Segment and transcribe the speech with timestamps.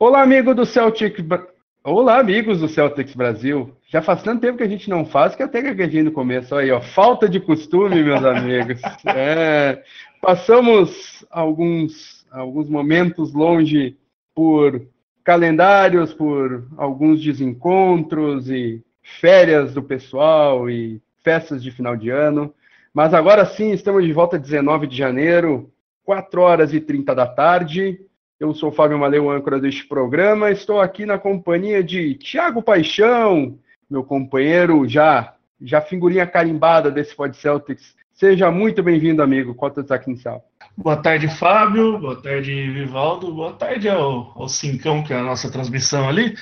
[0.00, 1.18] Olá, amigo do Celtic.
[1.82, 3.74] Olá, amigos do Celtics Brasil.
[3.88, 6.54] Já faz tanto tempo que a gente não faz que até gaguejei no começo.
[6.54, 8.80] Aí, ó, falta de costume, meus amigos.
[9.04, 9.82] É,
[10.22, 13.96] passamos alguns, alguns momentos longe
[14.36, 14.80] por
[15.24, 22.54] calendários, por alguns desencontros e férias do pessoal e festas de final de ano.
[22.94, 25.72] Mas agora sim, estamos de volta 19 de janeiro,
[26.04, 27.98] 4 horas e 30 da tarde.
[28.40, 30.48] Eu sou Fábio Maleu, âncora deste programa.
[30.48, 33.58] Estou aqui na companhia de Tiago Paixão,
[33.90, 37.96] meu companheiro já já figurinha carimbada desse Pod Celtics.
[38.14, 39.56] Seja muito bem-vindo, amigo.
[39.74, 40.44] Destaque inicial?
[40.76, 41.98] Boa tarde, Fábio.
[41.98, 43.34] Boa tarde, Vivaldo.
[43.34, 46.36] Boa tarde ao, ao Cincão, que é a nossa transmissão ali.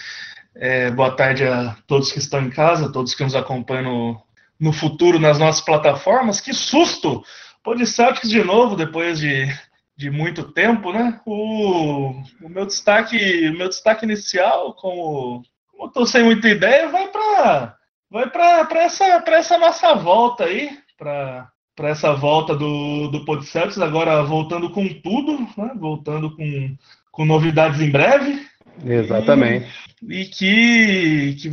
[0.54, 4.22] É, boa tarde a todos que estão em casa, todos que nos acompanham no,
[4.60, 6.42] no futuro nas nossas plataformas.
[6.42, 7.24] Que susto!
[7.64, 9.48] Pod Celtics de novo, depois de,
[9.96, 11.20] de muito tempo, né?
[11.24, 12.10] O,
[12.42, 17.76] o meu destaque, meu destaque inicial, como, como eu tô sem muita ideia, vai para
[18.10, 23.78] vai para essa, essa nossa volta aí, para para essa volta do, do Pod Celtics,
[23.78, 25.72] agora voltando com tudo, né?
[25.76, 26.74] voltando com,
[27.12, 28.46] com novidades em breve.
[28.82, 29.70] Exatamente.
[30.02, 31.50] E, e que, que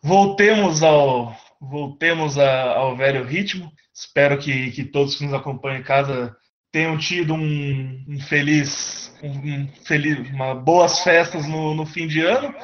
[0.00, 3.72] voltemos ao voltemos a, ao velho ritmo.
[3.92, 6.36] Espero que, que todos que nos acompanham em casa
[6.72, 12.20] tenham tido um, um feliz, um, um, feliz, uma boas festas no, no fim de
[12.20, 12.54] ano.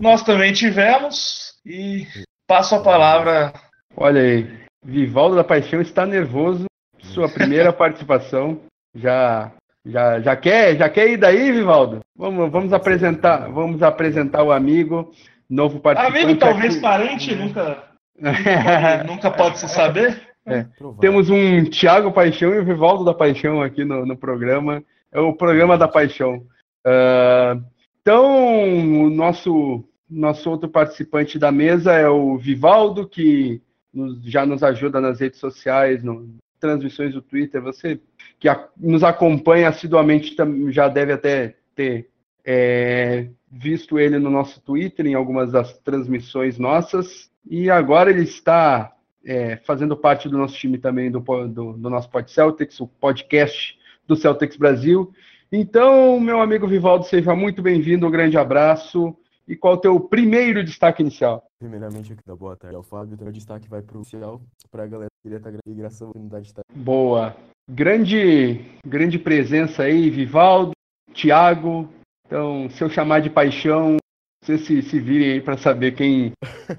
[0.00, 2.06] Nós também tivemos e
[2.46, 3.52] passo a palavra.
[3.96, 6.66] Olha aí, Vivaldo da Paixão está nervoso.
[7.02, 8.60] Sua primeira participação.
[8.94, 9.52] Já,
[9.84, 12.00] já, já quer, já quer ir daí, Vivaldo?
[12.16, 15.12] Vamos, vamos apresentar, vamos apresentar o amigo,
[15.48, 16.24] novo participante.
[16.24, 16.82] Amigo, talvez aqui.
[16.82, 17.84] parente, nunca,
[18.16, 20.33] nunca, nunca pode se saber.
[20.46, 20.66] É.
[21.00, 24.82] Temos um Tiago Paixão e o Vivaldo da Paixão aqui no, no programa.
[25.10, 26.46] É o programa da Paixão.
[26.86, 27.64] Uh,
[28.02, 34.62] então, o nosso, nosso outro participante da mesa é o Vivaldo, que nos, já nos
[34.62, 36.28] ajuda nas redes sociais, no,
[36.60, 37.62] transmissões do Twitter.
[37.62, 38.00] Você
[38.38, 40.36] que a, nos acompanha assiduamente
[40.70, 42.10] já deve até ter
[42.44, 47.30] é, visto ele no nosso Twitter, em algumas das transmissões nossas.
[47.48, 48.92] E agora ele está
[49.24, 53.78] é, fazendo parte do nosso time também, do, do, do nosso Pod Celtics, o podcast
[54.06, 55.12] do Celtics Brasil.
[55.50, 59.16] Então, meu amigo Vivaldo, seja muito bem-vindo, um grande abraço.
[59.46, 61.44] E qual o teu primeiro destaque inicial?
[61.58, 63.16] Primeiramente, aqui da boa tarde ao Fábio.
[63.20, 64.40] O destaque vai para o inicial,
[64.70, 66.62] para a galera que queria estar graças à oportunidade de estar.
[66.74, 67.36] Boa.
[67.70, 70.72] Grande, grande presença aí, Vivaldo,
[71.12, 71.88] Thiago.
[72.26, 73.98] Então, se eu chamar de paixão,
[74.44, 76.32] vocês se, se virem aí para saber quem,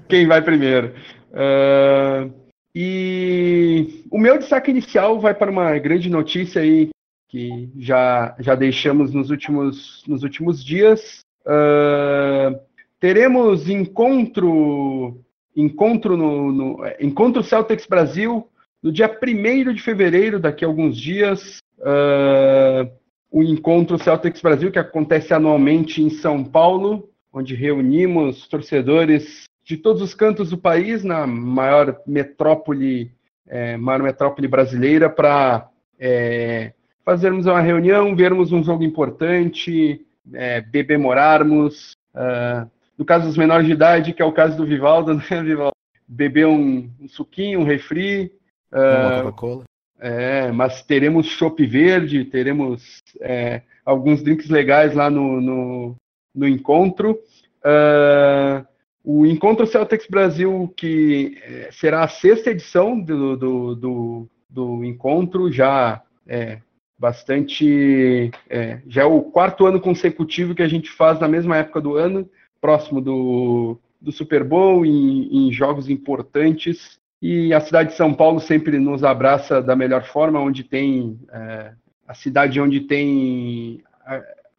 [0.08, 0.94] quem vai primeiro.
[1.32, 2.32] Uh,
[2.74, 6.90] e o meu destaque inicial vai para uma grande notícia aí
[7.28, 11.20] que já, já deixamos nos últimos, nos últimos dias.
[11.44, 12.58] Uh,
[13.00, 15.20] teremos encontro
[15.56, 18.46] encontro no, no, encontro Celtics Brasil
[18.82, 21.58] no dia 1 de fevereiro, daqui a alguns dias.
[21.78, 22.88] Uh,
[23.30, 30.00] o encontro Celtics Brasil, que acontece anualmente em São Paulo, onde reunimos torcedores de todos
[30.00, 33.12] os cantos do país, na maior metrópole,
[33.46, 35.68] é, maior metrópole brasileira, para
[36.00, 36.72] é,
[37.04, 40.00] fazermos uma reunião, vermos um jogo importante,
[40.32, 41.92] é, bebemorarmos.
[42.14, 45.76] Uh, no caso dos menores de idade, que é o caso do Vivaldo, né, Vivaldo?
[46.08, 48.32] Beber um, um suquinho, um refri.
[48.72, 49.64] Uh, Coca-Cola.
[49.98, 55.96] É, mas teremos chopp verde, teremos é, alguns drinks legais lá no, no,
[56.36, 57.18] no encontro.
[57.64, 58.64] Uh,
[59.08, 65.50] o Encontro Celtics Brasil, que é, será a sexta edição do, do, do, do encontro,
[65.50, 66.58] já é,
[66.98, 68.32] bastante.
[68.50, 71.94] É, já é o quarto ano consecutivo que a gente faz na mesma época do
[71.94, 72.28] ano,
[72.60, 76.98] próximo do, do Super Bowl, em, em jogos importantes.
[77.22, 81.72] E a cidade de São Paulo sempre nos abraça da melhor forma, onde tem é,
[82.08, 83.84] a cidade onde tem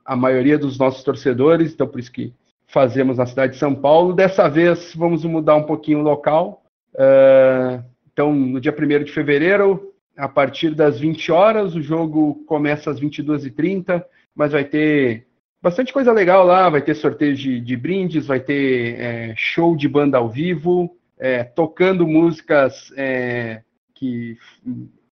[0.07, 2.33] a, maioria dos nossos torcedores, então por isso que
[2.67, 4.13] fazemos na cidade de São Paulo.
[4.13, 6.63] Dessa vez vamos mudar um pouquinho o local.
[6.97, 11.75] É, então, no dia 1 de fevereiro, a partir das 20 horas.
[11.75, 14.03] O jogo começa às 22h30,
[14.35, 15.27] mas vai ter
[15.61, 16.67] bastante coisa legal lá.
[16.69, 21.43] Vai ter sorteio de, de brindes, vai ter é, show de banda ao vivo, é,
[21.43, 23.61] tocando músicas é,
[23.93, 24.37] que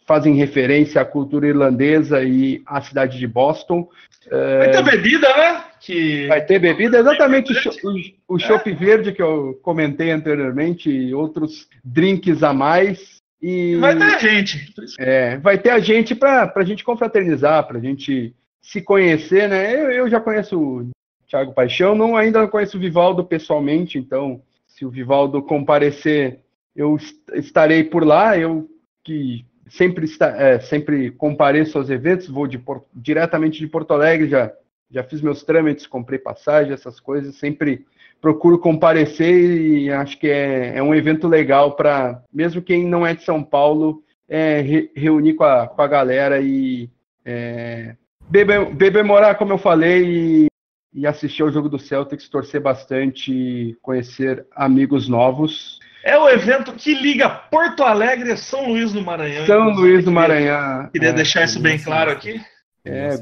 [0.05, 3.89] fazem referência à cultura irlandesa e à cidade de Boston.
[4.31, 5.65] É, vai ter bebida, né?
[5.81, 6.27] Que...
[6.27, 12.43] Vai ter bebida, exatamente o, o, chopp verde que eu comentei anteriormente e outros drinks
[12.43, 13.19] a mais.
[13.41, 14.75] E, vai ter a gente.
[14.99, 19.75] É, vai ter a gente para a gente confraternizar, para a gente se conhecer, né?
[19.75, 20.91] Eu, eu já conheço o
[21.29, 21.95] Thiago Paixão.
[21.95, 26.41] Não, ainda não conheço o Vivaldo pessoalmente, então se o Vivaldo comparecer,
[26.75, 26.97] eu
[27.35, 28.39] estarei por lá.
[28.39, 28.67] Eu
[29.05, 29.45] que
[29.77, 32.63] sempre, está, é, sempre compareço aos eventos, vou de,
[32.95, 34.53] diretamente de Porto Alegre, já,
[34.91, 37.85] já fiz meus trâmites, comprei passagem, essas coisas, sempre
[38.21, 43.15] procuro comparecer e acho que é, é um evento legal para, mesmo quem não é
[43.15, 46.89] de São Paulo, é, re, reunir com a, com a galera e
[47.25, 47.97] é,
[48.29, 50.47] beber, beber, morar, como eu falei, e,
[50.95, 55.81] e assistir ao jogo do Celtics, torcer bastante, conhecer amigos novos.
[56.05, 59.47] É o evento que liga Porto Alegre a São Luís do Maranhão.
[59.47, 60.91] São Luís do Maranhão.
[60.93, 62.39] Queria é, deixar isso bem claro aqui.
[62.85, 63.19] É,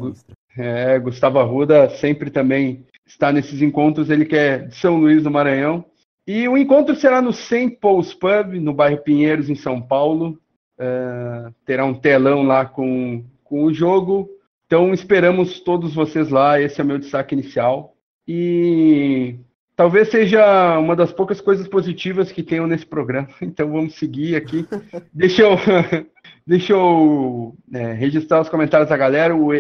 [0.59, 5.31] é, Gustavo Arruda sempre também está nesses encontros, ele que é de São Luís do
[5.31, 5.85] Maranhão.
[6.27, 7.71] E o encontro será no St.
[7.81, 10.37] Paul's Pub, no bairro Pinheiros, em São Paulo.
[10.77, 14.29] Uh, terá um telão lá com, com o jogo.
[14.67, 17.95] Então esperamos todos vocês lá, esse é o meu destaque inicial.
[18.27, 19.37] E
[19.77, 23.29] talvez seja uma das poucas coisas positivas que tenham nesse programa.
[23.43, 24.67] Então vamos seguir aqui.
[25.13, 25.57] deixa eu,
[26.47, 29.35] deixa eu é, registrar os comentários da galera.
[29.35, 29.51] O,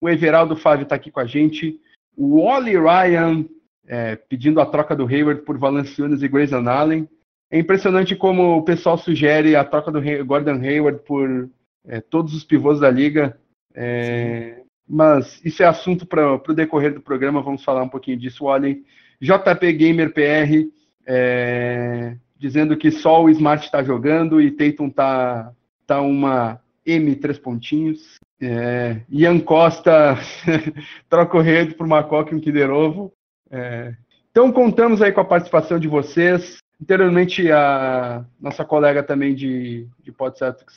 [0.00, 1.78] o Everaldo Fábio está aqui com a gente.
[2.16, 3.44] O Wally Ryan
[3.86, 7.08] é, pedindo a troca do Hayward por Valanciunas e Grayson Allen.
[7.50, 11.48] É impressionante como o pessoal sugere a troca do Gordon Hayward por
[11.86, 13.38] é, todos os pivôs da liga.
[13.74, 17.42] É, mas isso é assunto para o decorrer do programa.
[17.42, 18.84] Vamos falar um pouquinho disso, Wally.
[19.20, 20.68] JP Gamer PR
[21.06, 25.52] é, dizendo que só o Smart está jogando e Tatum tá,
[25.86, 28.16] tá uma M três pontinhos.
[28.40, 30.18] É, Ian Costa
[31.08, 33.12] troca o rede por Macoque e um Kiderovo.
[33.50, 33.94] É,
[34.30, 36.58] então contamos aí com a participação de vocês.
[36.82, 40.12] Anteriormente, a nossa colega também de, de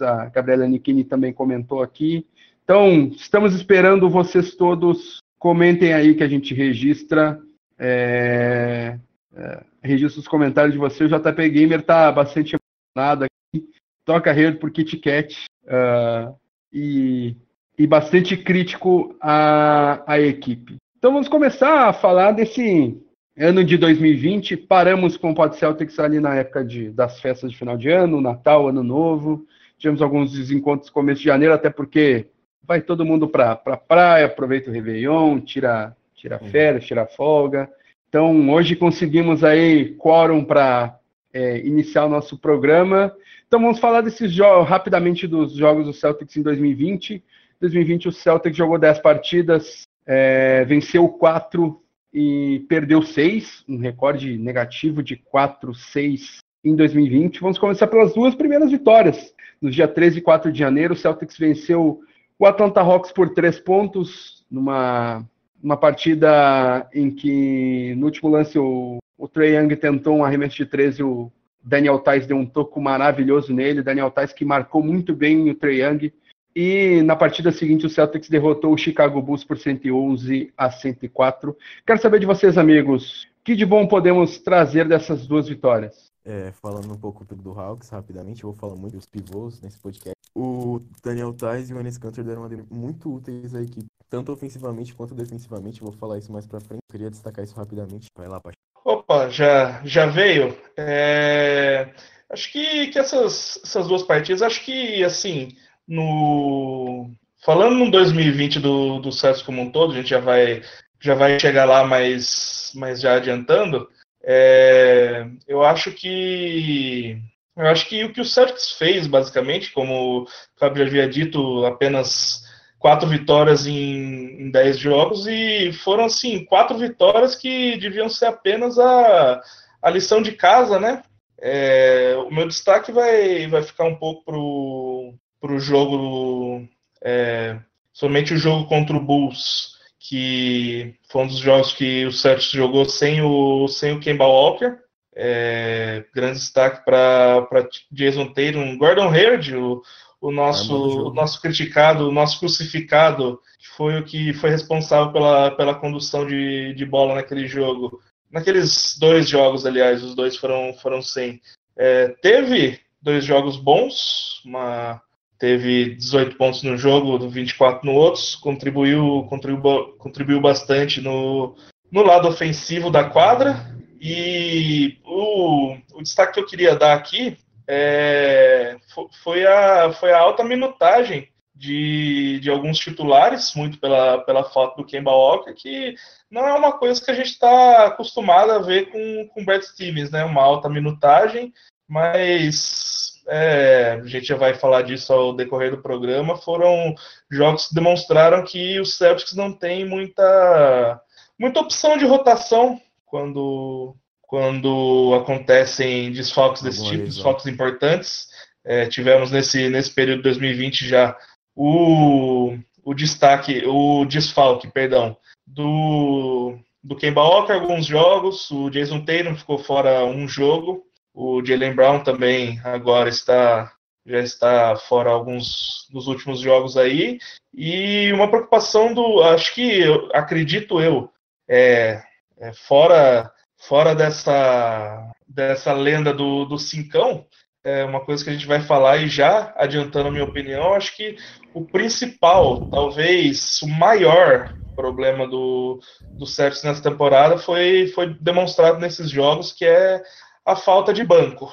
[0.01, 2.25] a Gabriela Nikini, também comentou aqui.
[2.63, 5.18] Então, estamos esperando vocês todos.
[5.39, 7.39] Comentem aí que a gente registra
[7.79, 8.97] é,
[9.35, 11.12] é, registro os comentários de vocês.
[11.12, 13.69] O JP Gamer está bastante emocionado aqui.
[14.06, 15.35] Toca rede por Kit Kat.
[15.63, 16.35] Uh,
[16.71, 17.35] e,
[17.77, 20.77] e bastante crítico à, à equipe.
[20.97, 22.97] Então vamos começar a falar desse
[23.38, 24.57] ano de 2020.
[24.57, 28.21] Paramos com o Pod Celtics ali na época de, das festas de final de ano,
[28.21, 29.45] Natal, Ano Novo.
[29.77, 32.27] Tivemos alguns desencontros no começo de janeiro, até porque
[32.63, 36.49] vai todo mundo para pra praia, aproveita o Réveillon, tira tira uhum.
[36.49, 37.69] férias, tira folga.
[38.09, 40.97] Então, hoje conseguimos aí quórum para
[41.33, 43.13] é, iniciar o nosso programa.
[43.47, 47.15] Então, vamos falar desses jogos, rapidamente dos jogos do Celtics em 2020.
[47.15, 47.23] Em
[47.61, 51.81] 2020, o Celtics jogou 10 partidas, é, venceu 4
[52.13, 57.39] e perdeu 6, um recorde negativo de 4-6 em 2020.
[57.41, 59.33] Vamos começar pelas duas primeiras vitórias.
[59.61, 62.01] No dia 13 e 4 de janeiro, o Celtics venceu
[62.39, 65.25] o Atlanta Hawks por 3 pontos, numa
[65.62, 70.65] uma partida em que no último lance o, o Trey Young tentou um arremesso de
[70.65, 71.31] 13 o
[71.63, 75.81] Daniel Tais deu um toco maravilhoso nele, Daniel Tais que marcou muito bem o Trey
[75.81, 76.13] Young.
[76.56, 81.56] E na partida seguinte o Celtics derrotou o Chicago Bulls por 111 a 104.
[81.86, 86.07] Quero saber de vocês, amigos, o que de bom podemos trazer dessas duas vitórias?
[86.25, 90.15] É, falando um pouco do Hawks, rapidamente, eu vou falar muito dos pivôs nesse podcast.
[90.33, 95.13] O Daniel Tais e o Enes Kanter deram muito úteis à equipe tanto ofensivamente quanto
[95.13, 95.81] defensivamente.
[95.81, 96.81] Vou falar isso mais pra frente.
[96.88, 98.07] Eu queria destacar isso rapidamente.
[98.18, 98.57] Vai lá, Paixão.
[98.83, 100.58] Opa, já, já veio.
[100.77, 101.89] É...
[102.29, 105.55] Acho que, que essas, essas duas partidas, acho que, assim,
[105.88, 107.10] no...
[107.43, 110.62] Falando no 2020 do, do Celtics como um todo, a gente já vai,
[111.00, 113.88] já vai chegar lá, mas, mas já adiantando,
[114.22, 115.25] é...
[115.48, 117.22] eu acho que
[117.58, 120.27] eu acho que o que o Celtics fez, basicamente, como o
[120.60, 122.43] Fábio já havia dito, apenas
[122.88, 128.79] quatro vitórias em, em dez jogos e foram assim quatro vitórias que deviam ser apenas
[128.79, 129.41] a,
[129.82, 131.01] a lição de casa, né?
[131.38, 136.65] É, o meu destaque vai, vai ficar um pouco pro, pro jogo
[137.03, 137.60] é,
[137.91, 142.86] somente o jogo contra o Bulls que foi um dos jogos que o Celtics jogou
[142.86, 144.77] sem o sem o Kemba Walker
[145.13, 149.82] é, grande destaque para Jason Tatum, Gordon Hayward, o,
[150.19, 155.51] o nosso, o nosso criticado, o nosso crucificado, que foi o que foi responsável pela,
[155.51, 158.01] pela condução de, de bola naquele jogo.
[158.31, 161.39] Naqueles dois jogos, aliás, os dois foram, foram sem.
[161.77, 165.01] É, teve dois jogos bons, uma,
[165.39, 171.55] teve 18 pontos no jogo, 24 no outro, contribuiu, contribuiu, contribuiu bastante no,
[171.91, 173.77] no lado ofensivo da quadra.
[174.00, 178.77] E o, o destaque que eu queria dar aqui é,
[179.24, 184.86] foi, a, foi a alta minutagem de, de alguns titulares, muito pela, pela foto do
[184.86, 185.95] Kemba Walker, que
[186.29, 190.12] não é uma coisa que a gente está acostumado a ver com, o Brad Stevens,
[190.12, 190.24] né?
[190.24, 191.51] Uma alta minutagem,
[191.88, 196.38] mas é, a gente já vai falar disso ao decorrer do programa.
[196.38, 196.93] Foram
[197.29, 201.01] jogos que demonstraram que os Celtics não têm muita,
[201.39, 203.95] muita opção de rotação quando,
[204.27, 208.27] quando acontecem desfalques desse tipo, desfalques importantes.
[208.63, 211.17] É, tivemos nesse, nesse período de 2020 já
[211.55, 219.36] o, o destaque, o desfalque, perdão, do, do Kemba Walker alguns jogos, o Jason Tatum
[219.36, 223.72] ficou fora um jogo, o Jalen Brown também agora está
[224.05, 227.19] já está fora alguns dos últimos jogos aí
[227.53, 231.12] e uma preocupação do acho que acredito eu
[231.50, 232.01] é,
[232.39, 237.25] é, fora fora dessa dessa lenda do, do cincão
[237.67, 240.95] é uma coisa que a gente vai falar e já adiantando a minha opinião, acho
[240.95, 241.17] que
[241.53, 245.79] o principal, talvez o maior problema do,
[246.11, 250.01] do Celtics nessa temporada foi, foi demonstrado nesses jogos, que é
[250.45, 251.51] a falta de banco.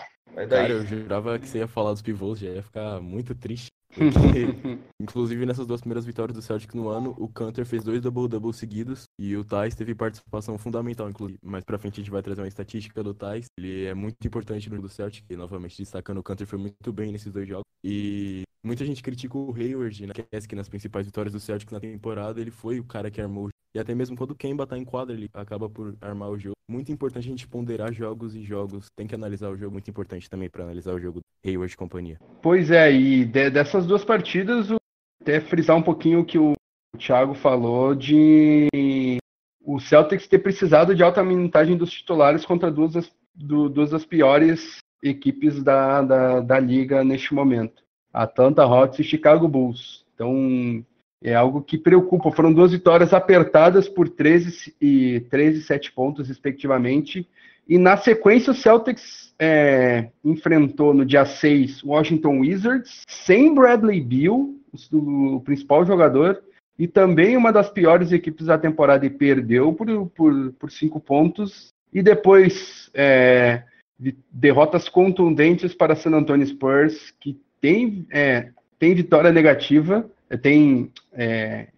[0.48, 3.70] Cara, eu jurava que você ia falar dos pivôs, já ia ficar muito triste.
[3.94, 8.52] Porque, inclusive, nessas duas primeiras vitórias do Celtic no ano, o Cantor fez dois double-double
[8.52, 11.38] seguidos e o Thais teve participação fundamental, inclusive.
[11.42, 13.46] Mais pra frente a gente vai trazer uma estatística do Thais.
[13.58, 17.12] Ele é muito importante no do Celtic, e novamente destacando, o Cantor foi muito bem
[17.12, 17.64] nesses dois jogos.
[17.84, 20.14] E muita gente critica o Hayward, né?
[20.48, 23.78] Que nas principais vitórias do Celtic na temporada, ele foi o cara que armou e
[23.78, 26.54] até mesmo quando o Kemba tá em quadra, ele acaba por armar o jogo.
[26.70, 28.86] Muito importante a gente ponderar jogos e jogos.
[28.96, 31.76] Tem que analisar o jogo, muito importante também para analisar o jogo do Hayward e
[31.76, 32.18] companhia.
[32.40, 34.68] Pois é, e de, dessas duas partidas,
[35.20, 36.54] até frisar um pouquinho o que o
[36.96, 39.18] Thiago falou de
[39.60, 44.04] o Celtics ter precisado de alta minutagem dos titulares contra duas das, do, duas das
[44.04, 47.82] piores equipes da, da, da liga neste momento.
[48.12, 50.04] Atlanta Hawks e Chicago Bulls.
[50.14, 50.84] Então,
[51.24, 52.30] é algo que preocupa.
[52.30, 57.26] Foram duas vitórias apertadas por 13 e 13 7 pontos, respectivamente.
[57.66, 64.02] E na sequência, o Celtics é, enfrentou no dia 6 o Washington Wizards, sem Bradley
[64.02, 64.50] Beal,
[64.92, 66.42] o, o, principal jogador,
[66.78, 71.68] e também uma das piores equipes da temporada e perdeu por, por, por cinco pontos.
[71.90, 73.62] E depois é,
[74.30, 80.06] derrotas contundentes para San Antonio Spurs, que tem, é, tem vitória negativa
[80.40, 81.68] tem é,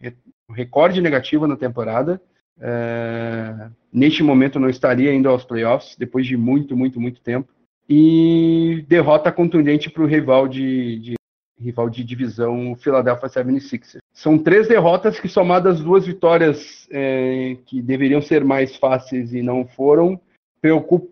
[0.51, 2.21] recorde negativo na temporada.
[2.59, 7.53] É, neste momento não estaria indo aos playoffs, depois de muito, muito, muito tempo.
[7.89, 11.15] E derrota contundente para o rival de, de,
[11.59, 13.99] rival de divisão, Philadelphia 76ers.
[14.13, 19.67] São três derrotas que, somadas duas vitórias é, que deveriam ser mais fáceis e não
[19.67, 20.21] foram,
[20.61, 21.09] preocupam,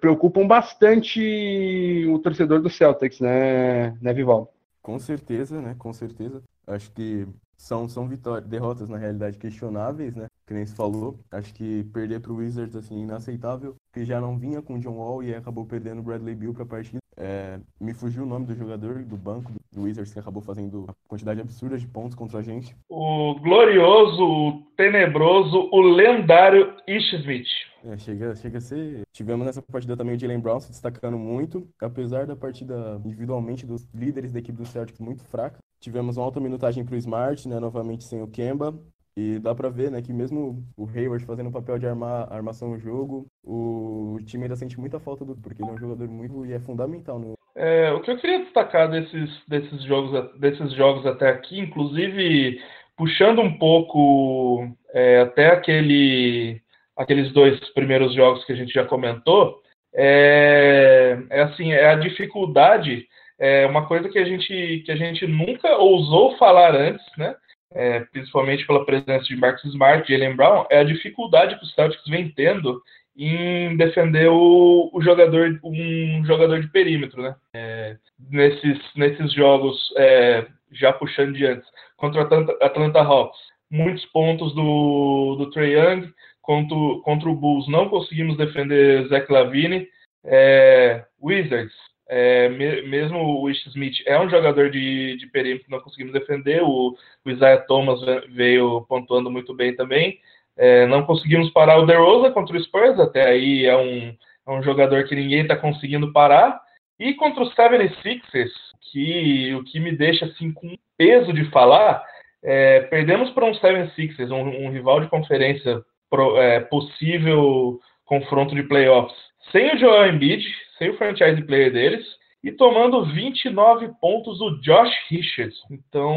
[0.00, 4.48] preocupam bastante o torcedor do Celtics, né, né Vivaldo?
[4.86, 5.74] Com certeza, né?
[5.74, 6.40] Com certeza.
[6.64, 7.26] Acho que
[7.56, 10.28] são, são vitórias, derrotas na realidade questionáveis, né?
[10.46, 11.18] Que nem se falou.
[11.28, 14.98] Acho que perder para o Wizards assim inaceitável, que já não vinha com o John
[14.98, 17.00] Wall e acabou perdendo o Bradley Beal para a partida.
[17.18, 20.96] É, me fugiu o nome do jogador do banco do Wizards que acabou fazendo uma
[21.08, 22.76] quantidade absurda de pontos contra a gente.
[22.88, 27.46] O glorioso, o tenebroso, o lendário Ish Smith.
[27.84, 29.02] É, chega, chega a ser.
[29.12, 33.88] Tivemos nessa partida também o Jalen Brown se destacando muito, apesar da partida individualmente dos
[33.94, 35.58] líderes da equipe do Celtics muito fraca.
[35.80, 38.78] Tivemos uma alta minutagem para o Smart, né, novamente sem o Kemba.
[39.16, 42.70] E dá para ver, né, que mesmo o Hayward fazendo o papel de armar armação
[42.70, 46.44] no jogo, o time ainda sente muita falta do porque ele é um jogador muito
[46.44, 51.06] e é fundamental no é, o que eu queria destacar desses, desses, jogos, desses jogos
[51.06, 52.60] até aqui, inclusive
[52.98, 56.60] puxando um pouco é, até aquele,
[56.94, 59.62] aqueles dois primeiros jogos que a gente já comentou,
[59.94, 63.06] é, é assim, é a dificuldade,
[63.38, 67.34] é uma coisa que a gente, que a gente nunca ousou falar antes, né?
[67.72, 71.68] É, principalmente pela presença de Marcus Smart e Jalen Brown, é a dificuldade que o
[71.68, 72.82] Celtics vem tendo
[73.16, 77.34] em defender o, o jogador, um jogador de perímetro, né?
[77.54, 77.96] É,
[78.30, 83.38] nesses, nesses jogos, é, já puxando de antes, contra Atlanta, Atlanta Hawks,
[83.70, 89.88] muitos pontos do, do Young, contra, contra o Bulls não conseguimos defender Zach Lavine,
[90.24, 91.74] é, Wizards,
[92.08, 96.62] é, mesmo o Ish Smith é um jogador de, de perímetro que não conseguimos defender,
[96.62, 100.20] o, o Isaiah Thomas veio pontuando muito bem também.
[100.56, 104.14] É, não conseguimos parar o DeRozan contra o Spurs, até aí é um,
[104.46, 106.60] é um jogador que ninguém está conseguindo parar.
[106.98, 108.52] E contra os 76ers,
[108.90, 112.02] que o que me deixa assim com peso de falar,
[112.42, 118.62] é, perdemos para um 76ers, um, um rival de conferência pro, é, possível confronto de
[118.62, 119.16] playoffs,
[119.50, 120.46] sem o Joel Embiid,
[120.78, 122.06] sem o franchise player deles,
[122.42, 125.56] e tomando 29 pontos o Josh Richards.
[125.70, 126.14] Então,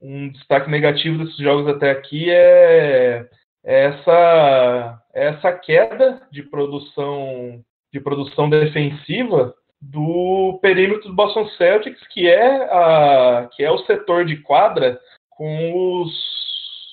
[0.00, 3.28] um destaque negativo desses jogos até aqui é,
[3.64, 12.00] é essa, é essa queda de produção de produção defensiva do perímetro do Boston Celtics,
[12.08, 14.98] que é, a, que é o setor de quadra
[15.30, 16.12] com os,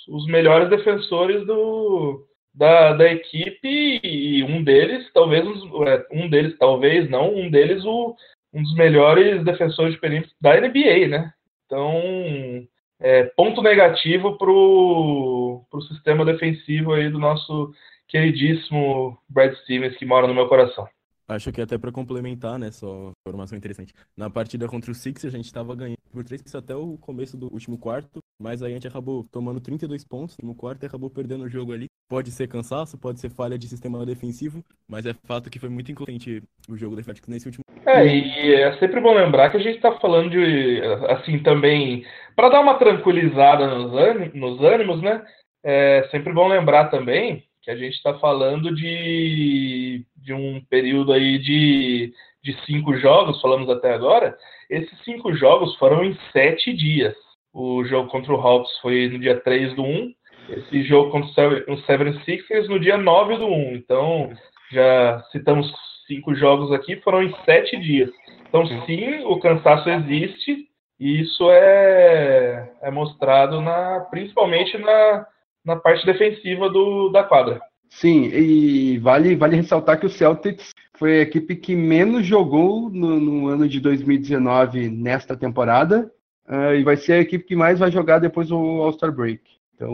[0.08, 5.46] os melhores defensores do, da, da equipe e um deles, talvez
[5.88, 8.16] é, um deles, talvez não, um deles o,
[8.54, 11.34] um dos melhores defensores de perímetro da NBA, né?
[11.66, 12.68] Então,
[13.00, 17.74] é, ponto negativo para o sistema defensivo aí do nosso
[18.08, 20.88] queridíssimo Brad Stevens, que mora no meu coração.
[21.28, 23.94] Acho que até para complementar, né, só informação interessante.
[24.16, 27.52] Na partida contra o Six, a gente estava ganhando por 3 até o começo do
[27.52, 31.46] último quarto, mas aí a gente acabou tomando 32 pontos no quarto e acabou perdendo
[31.46, 31.88] o jogo ali.
[32.08, 35.92] Pode ser cansaço, pode ser falha de sistema defensivo, mas é fato que foi muito
[35.92, 37.64] incompetente o jogo Atlético nesse último.
[37.86, 42.06] É, e é sempre bom lembrar que a gente está falando de, assim, também,
[42.36, 45.24] para dar uma tranquilizada nos, nos ânimos, né?
[45.64, 51.40] É sempre bom lembrar também que a gente está falando de, de um período aí
[51.40, 52.14] de,
[52.44, 54.38] de cinco jogos, falamos até agora.
[54.70, 57.16] Esses cinco jogos foram em sete dias.
[57.54, 60.14] O jogo contra o Hawks foi no dia 3 do 1,
[60.50, 63.76] esse jogo contra o Seven Sixers no dia 9 do 1.
[63.76, 64.32] Então,
[64.72, 65.72] já citamos
[66.08, 68.10] cinco jogos aqui, foram em sete dias.
[68.48, 70.68] Então, sim, o cansaço existe,
[71.00, 75.26] e isso é, é mostrado na, principalmente na,
[75.64, 77.62] na parte defensiva do, da quadra.
[77.90, 83.20] Sim, e vale, vale ressaltar que o Celtics foi a equipe que menos jogou no,
[83.20, 86.12] no ano de 2019 nesta temporada
[86.48, 89.42] uh, e vai ser a equipe que mais vai jogar depois do All-Star Break.
[89.76, 89.94] Então,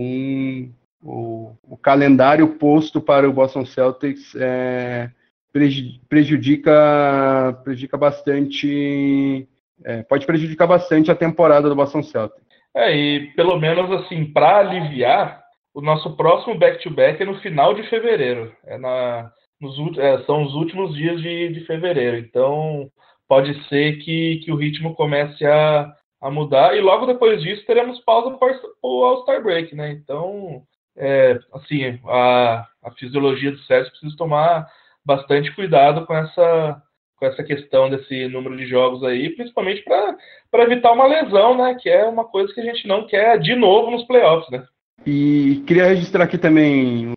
[1.01, 5.09] o, o, calendário posto para o Boston Celtics é,
[6.09, 6.71] prejudica,
[7.63, 9.47] prejudica bastante,
[9.85, 12.43] é, pode prejudicar bastante a temporada do Boston Celtics.
[12.75, 15.41] É, e pelo menos assim, para aliviar,
[15.73, 18.53] o nosso próximo back-to-back -back é no final de fevereiro.
[18.65, 22.17] É na, nos, é, são os últimos dias de, de fevereiro.
[22.17, 22.89] Então,
[23.27, 26.75] pode ser que, que o ritmo comece a, a mudar.
[26.75, 29.91] E logo depois disso, teremos pausa para o All-Star Break, né?
[29.91, 30.63] Então,
[30.97, 34.67] é, assim, a, a fisiologia do Sérgio precisa tomar
[35.05, 36.81] bastante cuidado com essa,
[37.17, 41.75] com essa questão desse número de jogos aí, principalmente para evitar uma lesão, né?
[41.79, 44.65] Que é uma coisa que a gente não quer de novo nos playoffs, né?
[45.05, 47.13] E queria registrar aqui também o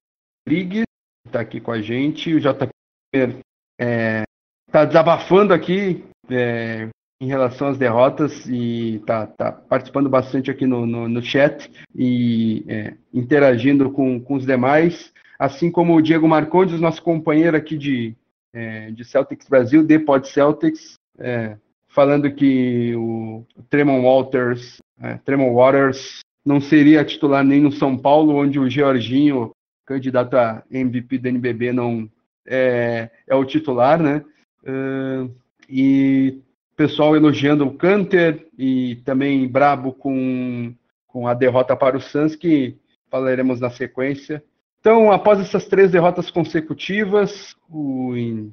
[0.49, 0.83] que
[1.27, 2.69] está aqui com a gente, o JP
[3.13, 3.39] está
[3.79, 4.23] é,
[4.71, 6.89] tá desabafando aqui é,
[7.21, 12.65] em relação às derrotas e está tá participando bastante aqui no, no, no chat e
[12.69, 18.17] é, interagindo com, com os demais, assim como o Diego Marcondes, nosso companheiro aqui de,
[18.53, 21.57] é, de Celtics Brasil, de Pod Celtics, é,
[21.87, 28.35] falando que o Tremont Walters, é, Tremont Waters não seria titular nem no São Paulo,
[28.35, 29.53] onde o Georginho,
[29.93, 32.09] candidato a MVP do NBB, não
[32.47, 34.25] é, é o titular, né?
[34.65, 35.31] Uh,
[35.69, 36.41] e
[36.77, 40.75] pessoal elogiando o Canter e também brabo com,
[41.07, 42.77] com a derrota para o Suns, que
[43.11, 44.43] falaremos na sequência.
[44.81, 48.53] Então, após essas três derrotas consecutivas, o, em,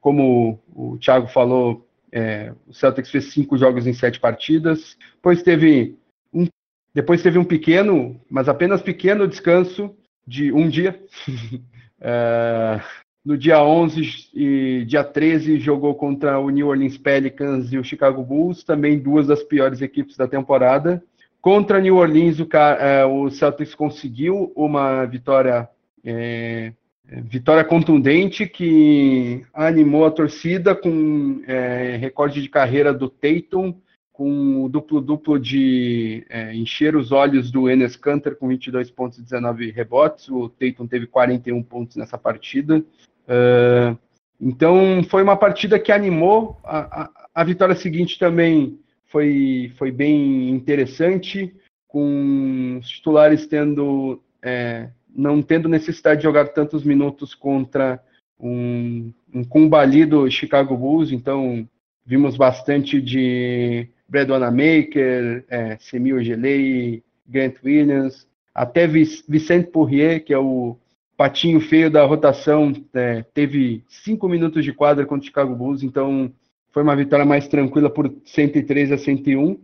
[0.00, 5.96] como o Thiago falou, é, o Celtics fez cinco jogos em sete partidas, depois teve
[6.94, 9.92] depois teve um pequeno, mas apenas pequeno descanso
[10.26, 11.00] de um dia.
[12.00, 12.80] é,
[13.24, 18.22] no dia 11 e dia 13 jogou contra o New Orleans Pelicans e o Chicago
[18.22, 21.02] Bulls, também duas das piores equipes da temporada.
[21.40, 25.68] Contra New Orleans, o, é, o Celtics conseguiu uma vitória,
[26.04, 26.72] é,
[27.06, 33.74] vitória contundente que animou a torcida com é, recorde de carreira do Tatum
[34.14, 39.22] com o duplo-duplo de é, encher os olhos do Enes Kanter com 22 pontos e
[39.22, 40.28] 19 rebotes.
[40.28, 42.78] O Tatum teve 41 pontos nessa partida.
[42.78, 43.98] Uh,
[44.40, 46.60] então, foi uma partida que animou.
[46.62, 51.52] A, a, a, vitória seguinte também foi, foi bem interessante,
[51.88, 58.00] com os titulares tendo é, não tendo necessidade de jogar tantos minutos contra
[58.38, 61.10] um, um combalido Chicago Bulls.
[61.10, 61.68] Então,
[62.06, 70.38] vimos bastante de Brandon Maker, é, Semil Gelei, Grant Williams, até Vicente Poirier, que é
[70.38, 70.76] o
[71.16, 76.30] patinho feio da rotação, é, teve cinco minutos de quadra contra o Chicago Bulls, então
[76.72, 79.58] foi uma vitória mais tranquila por 103 a 101.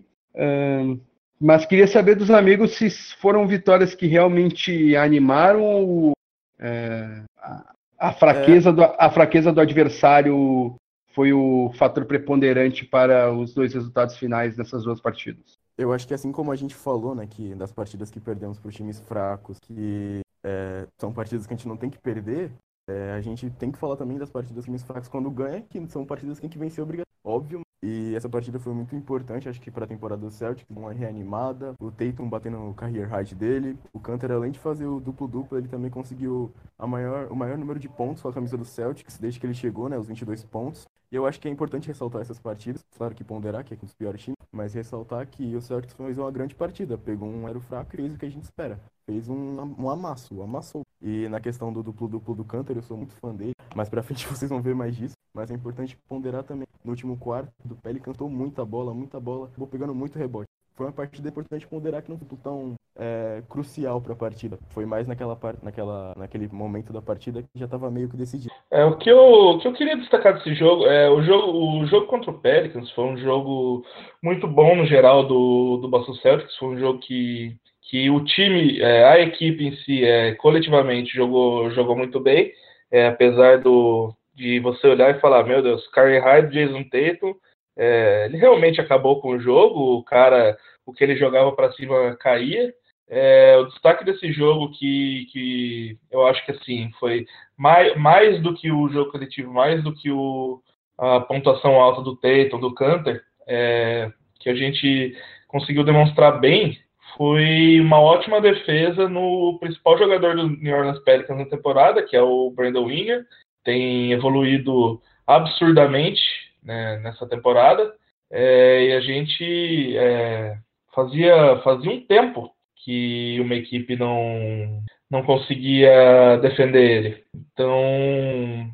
[1.41, 2.89] mas queria saber dos amigos se
[3.21, 6.13] foram vitórias que realmente animaram ou
[6.59, 8.73] é, a, a, fraqueza é.
[8.73, 10.77] do, a fraqueza do adversário
[11.13, 15.59] foi o fator preponderante para os dois resultados finais dessas duas partidas.
[15.77, 18.71] Eu acho que assim como a gente falou, né, que das partidas que perdemos para
[18.71, 22.53] times fracos, que é, são partidas que a gente não tem que perder,
[22.89, 26.05] é, a gente tem que falar também das partidas times fracos quando ganha, que são
[26.05, 27.11] partidas que tem que vencer obrigatório.
[27.25, 30.93] Óbvio, e essa partida foi muito importante, acho que para a temporada do Celtic, uma
[30.93, 35.57] reanimada, o Tatum batendo no career height dele, o Cantor além de fazer o duplo-duplo,
[35.57, 39.17] ele também conseguiu a maior, o maior número de pontos com a camisa do Celtics
[39.19, 40.87] desde que ele chegou, né, os 22 pontos.
[41.11, 43.87] E eu acho que é importante ressaltar essas partidas, claro que ponderar, que é com
[43.87, 47.61] os piores times, mas ressaltar que o Celtics fez uma grande partida, pegou um aero
[47.61, 48.79] fraco e fez o que a gente espera.
[49.07, 50.83] Fez um, um amasso, amassou.
[51.03, 54.27] E na questão do duplo-duplo do Cantor, eu sou muito fã dele, mas pra frente
[54.27, 55.15] vocês vão ver mais disso.
[55.33, 56.67] Mas é importante ponderar também.
[56.85, 60.49] No último quarto, do Pele cantou muita bola, muita bola, vou pegando muito rebote
[60.81, 64.59] foi uma partida importante ponderar que não foi tão é, crucial para a partida.
[64.71, 68.55] Foi mais naquela, naquela, naquele momento da partida que já estava meio que decidido.
[68.71, 71.87] É, o, que eu, o que eu queria destacar desse jogo é o jogo, o
[71.87, 73.85] jogo contra o Pelicans foi um jogo
[74.23, 76.57] muito bom no geral do, do Boston Celtics.
[76.57, 77.55] Foi um jogo que,
[77.91, 82.53] que o time, é, a equipe em si, é, coletivamente jogou, jogou muito bem,
[82.89, 87.35] é, apesar do, de você olhar e falar, meu Deus, Curry Hyde, Jason Tatum,
[87.77, 92.17] é, ele realmente acabou com o jogo, o cara o que ele jogava para cima
[92.17, 92.73] caía.
[93.09, 97.27] É, o destaque desse jogo que, que eu acho que assim foi
[97.57, 100.63] mais, mais do que o jogo coletivo, mais do que o,
[100.97, 105.17] a pontuação alta do Tatum, do Canter, é, que a gente
[105.49, 106.79] conseguiu demonstrar bem,
[107.21, 112.23] foi uma ótima defesa no principal jogador do New Orleans Pelicans na temporada, que é
[112.23, 113.27] o Brandon Winger,
[113.63, 116.23] tem evoluído absurdamente
[116.63, 117.93] né, nessa temporada,
[118.31, 120.57] é, e a gente é,
[120.95, 127.25] fazia, fazia um tempo que uma equipe não, não conseguia defender ele.
[127.53, 127.77] Então,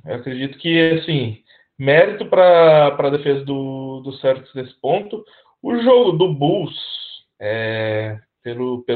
[0.04, 1.42] eu acredito que, assim,
[1.76, 5.24] mérito para a defesa do, do Celtics nesse ponto.
[5.60, 6.76] O jogo do Bulls,
[7.40, 7.75] é,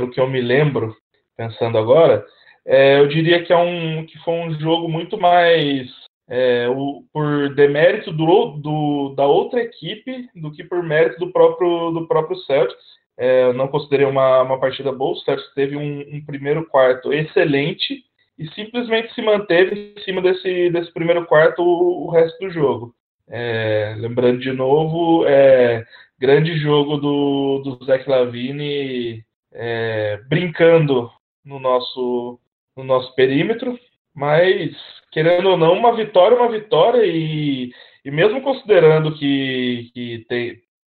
[0.00, 0.96] pelo, que eu me lembro,
[1.36, 2.24] pensando agora,
[2.66, 5.88] é, eu diria que, é um, que foi um jogo muito mais
[6.28, 11.90] é, o, por demérito do, do, da outra equipe do que por mérito do próprio,
[11.90, 13.00] do próprio Celtics.
[13.18, 15.12] É, eu não considerei uma, uma partida boa.
[15.12, 18.02] O Celtics teve um, um, primeiro quarto excelente
[18.38, 22.94] e simplesmente se manteve em cima desse, desse primeiro quarto o, o resto do jogo.
[23.28, 25.84] É, lembrando de novo, é,
[26.18, 31.10] grande jogo do, do Zach Lavine é, brincando
[31.44, 32.38] no nosso,
[32.76, 33.78] no nosso perímetro,
[34.14, 34.74] mas
[35.10, 37.72] querendo ou não, uma vitória é uma vitória e,
[38.04, 40.26] e mesmo considerando que, que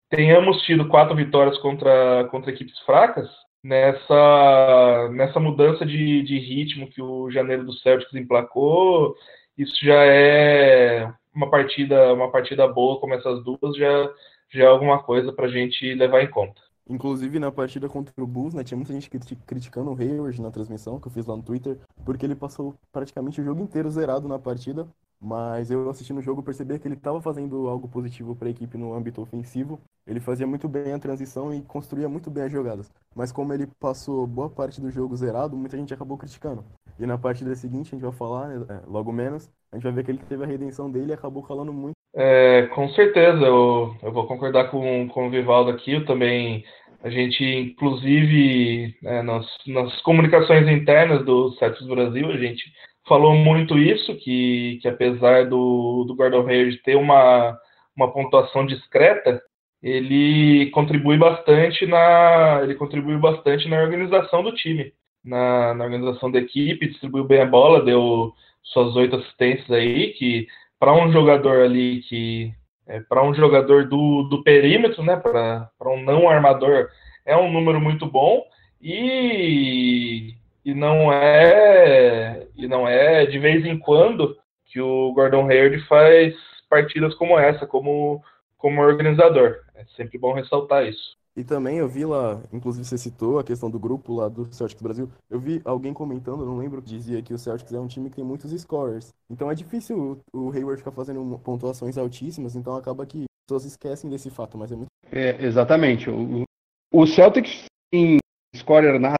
[0.08, 3.28] tenhamos tido quatro vitórias contra, contra equipes fracas,
[3.62, 9.16] nessa, nessa mudança de, de ritmo que o janeiro do Celtics emplacou,
[9.56, 14.10] isso já é uma partida, uma partida boa como essas duas, já,
[14.52, 16.60] já é alguma coisa para a gente levar em conta.
[16.88, 19.08] Inclusive na partida contra o Bulls, né, tinha muita gente
[19.46, 23.40] criticando o Hayward na transmissão que eu fiz lá no Twitter, porque ele passou praticamente
[23.40, 24.86] o jogo inteiro zerado na partida,
[25.20, 28.76] mas eu assistindo o jogo percebi que ele estava fazendo algo positivo para a equipe
[28.76, 29.80] no âmbito ofensivo.
[30.06, 32.92] Ele fazia muito bem a transição e construía muito bem as jogadas.
[33.14, 36.62] Mas como ele passou boa parte do jogo zerado, muita gente acabou criticando.
[36.98, 39.92] E na partida seguinte, a gente vai falar, né, é, logo menos, a gente vai
[39.92, 41.93] ver que ele teve a redenção dele e acabou calando muito.
[42.16, 45.92] É, com certeza, eu, eu vou concordar com, com o Vivaldo aqui.
[45.92, 46.64] Eu também,
[47.02, 52.64] a gente, inclusive, é, nas, nas comunicações internas do Celtics Brasil, a gente
[53.06, 57.58] falou muito isso, que, que apesar do, do Gordon Hayward ter uma,
[57.96, 59.42] uma pontuação discreta,
[59.82, 66.38] ele contribui bastante na ele contribuiu bastante na organização do time, na, na organização da
[66.38, 70.46] equipe, distribuiu bem a bola, deu suas oito assistências aí, que
[70.78, 72.52] para um jogador ali que
[72.86, 76.88] é, para um jogador do, do perímetro, né, para um não armador,
[77.24, 78.44] é um número muito bom
[78.80, 80.34] e
[80.64, 86.34] e não é e não é de vez em quando que o Gordon Hayward faz
[86.68, 88.22] partidas como essa, como
[88.58, 89.58] como organizador.
[89.74, 91.16] É sempre bom ressaltar isso.
[91.36, 94.80] E também eu vi lá, inclusive você citou a questão do grupo lá do Celtics
[94.80, 95.10] Brasil.
[95.28, 98.16] Eu vi alguém comentando, não lembro, que dizia que o Celtics é um time que
[98.16, 99.12] tem muitos scorers.
[99.28, 104.08] Então é difícil o Hayward ficar fazendo pontuações altíssimas, então acaba que as pessoas esquecem
[104.08, 104.88] desse fato, mas é muito.
[105.10, 106.08] É, exatamente.
[106.08, 106.44] O,
[106.92, 108.18] o Celtics tem
[108.54, 109.14] scorer na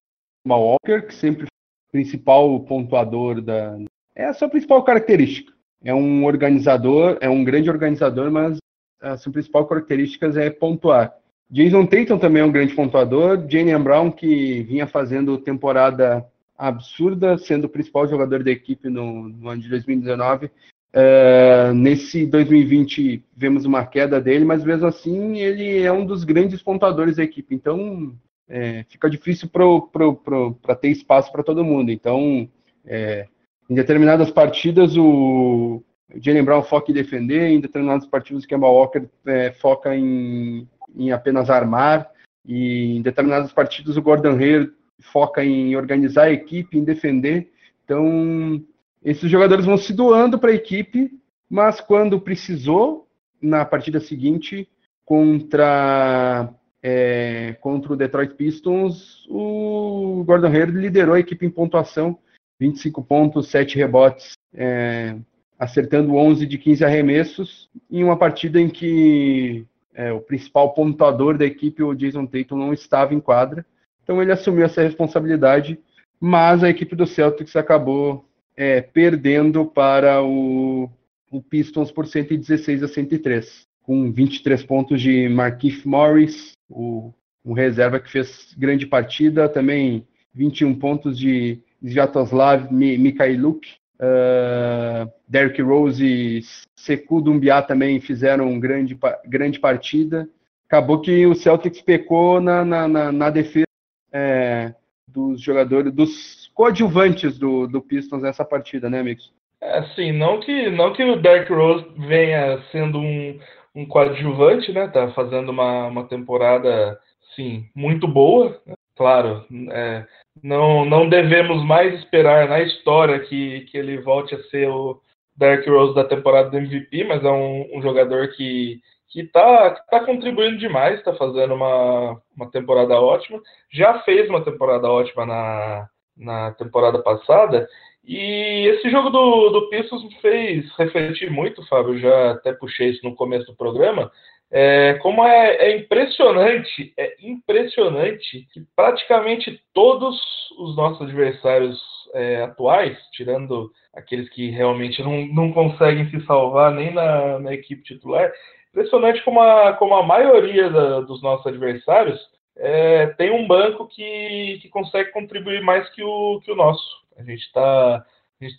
[0.49, 3.77] Walker, que sempre foi o principal pontuador da.
[4.15, 5.53] É a sua principal característica.
[5.83, 8.59] É um organizador, é um grande organizador, mas
[9.01, 11.15] a sua principal característica é pontuar.
[11.51, 13.47] Jason Tatum também é um grande pontuador.
[13.49, 16.27] Jalen Brown, que vinha fazendo temporada
[16.57, 20.51] absurda, sendo o principal jogador da equipe no, no ano de 2019,
[20.95, 26.63] Uh, nesse 2020 vemos uma queda dele, mas mesmo assim ele é um dos grandes
[26.63, 27.53] pontuadores da equipe.
[27.53, 28.15] Então
[28.49, 31.91] é, fica difícil para ter espaço para todo mundo.
[31.91, 32.49] Então,
[32.87, 33.27] é,
[33.69, 35.83] em determinadas partidas o
[36.15, 41.13] Jalen Brown foca em defender, em determinadas partidas o Kemba Walker é, foca em, em,
[41.13, 42.11] apenas armar,
[42.45, 47.51] e em determinadas partidas o Gordon Hayward foca em organizar a equipe, em defender.
[47.85, 48.63] Então,
[49.03, 51.11] esses jogadores vão se doando para a equipe,
[51.49, 53.09] mas quando precisou,
[53.41, 54.69] na partida seguinte,
[55.05, 56.49] contra,
[56.83, 62.19] é, contra o Detroit Pistons, o Gordon Hayward liderou a equipe em pontuação,
[62.59, 65.17] 25 pontos, 7 rebotes, é,
[65.59, 71.45] acertando 11 de 15 arremessos, em uma partida em que é, o principal pontuador da
[71.45, 73.65] equipe, o Jason Tatum, não estava em quadra.
[74.03, 75.79] Então ele assumiu essa responsabilidade,
[76.21, 80.91] mas a equipe do Celtics acabou é, perdendo para o,
[81.31, 87.99] o, Pistons por 116 a 103, com 23 pontos de Markif Morris, o, o reserva
[88.01, 93.67] que fez grande partida, também 21 pontos de Sviatoslav Mikhailuk,
[94.01, 96.43] uh, Derrick Rose e
[96.77, 100.29] Sekou Dumbiá também fizeram grande, grande partida.
[100.67, 103.67] Acabou que o Celtics pecou na, na, na, na defesa
[104.13, 104.75] é,
[105.07, 109.33] dos jogadores, dos coadjuvantes do, do Pistons nessa partida, né, amigos?
[109.61, 113.39] É, sim, não que, não que o Derrick Rose venha sendo um,
[113.75, 114.89] um coadjuvante, né?
[114.89, 116.99] Tá fazendo uma, uma temporada,
[117.35, 118.61] sim, muito boa.
[118.67, 118.75] Né?
[118.97, 120.07] Claro, é,
[120.43, 125.01] não, não devemos mais esperar na história que, que ele volte a ser o
[125.37, 128.81] Derrick Rose da temporada do MVP, mas é um, um jogador que
[129.15, 133.41] que está tá contribuindo demais, está fazendo uma, uma temporada ótima.
[133.71, 137.69] Já fez uma temporada ótima na, na temporada passada.
[138.05, 141.97] E esse jogo do, do Pistons me fez refletir muito, Fábio.
[142.01, 144.11] Já até puxei isso no começo do programa.
[144.57, 150.17] É, como é, é, impressionante, é impressionante que praticamente todos
[150.57, 151.83] os nossos adversários
[152.15, 157.83] é, atuais, tirando aqueles que realmente não, não conseguem se salvar nem na, na equipe
[157.83, 158.33] titular,
[158.71, 162.21] impressionante como a, como a maioria da, dos nossos adversários
[162.57, 167.03] é, tem um banco que, que consegue contribuir mais que o, que o nosso.
[167.19, 168.05] A gente está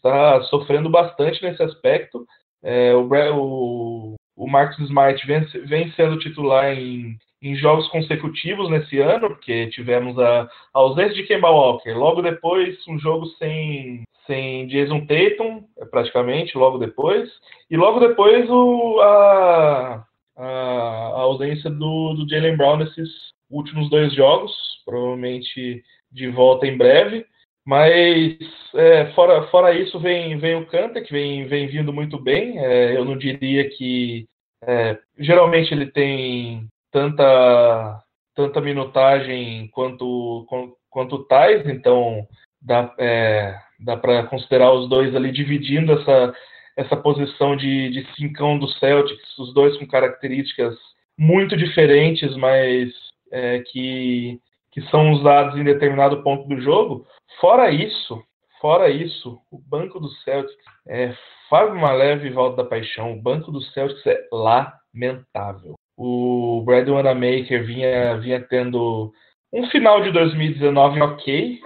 [0.02, 2.28] tá sofrendo bastante nesse aspecto.
[2.62, 9.00] É, o, o, o Marcus Smart vem, vem sendo titular em, em jogos consecutivos nesse
[9.00, 11.94] ano, porque tivemos a, a ausência de Kemba Walker.
[11.94, 17.30] Logo depois, um jogo sem, sem Jason Tatum, praticamente, logo depois.
[17.70, 23.10] E logo depois, o, a, a, a ausência do, do Jalen Brown nesses
[23.50, 24.52] últimos dois jogos,
[24.86, 27.26] provavelmente de volta em breve.
[27.66, 28.38] Mas
[28.76, 32.60] é, fora, fora isso, vem, vem o Kanta, que vem, vem vindo muito bem.
[32.60, 34.28] É, eu não diria que.
[34.64, 38.04] É, geralmente ele tem tanta,
[38.36, 40.46] tanta minutagem quanto,
[40.90, 42.28] quanto o Tais, então
[42.62, 46.34] dá, é, dá para considerar os dois ali dividindo essa,
[46.78, 50.76] essa posição de, de cincão do Celtics, os dois com características
[51.18, 52.92] muito diferentes, mas
[53.32, 54.40] é, que,
[54.76, 57.08] que são usados em determinado ponto do jogo.
[57.40, 58.22] Fora isso,
[58.60, 60.54] fora isso, o banco do Celtics
[60.86, 61.14] é
[61.50, 63.14] Fábio Maleve e Valdo da Paixão.
[63.14, 65.76] O banco do Celtics é lamentável.
[65.98, 69.14] O Brad Wanamaker vinha, vinha tendo
[69.54, 71.62] um final de 2019 ok.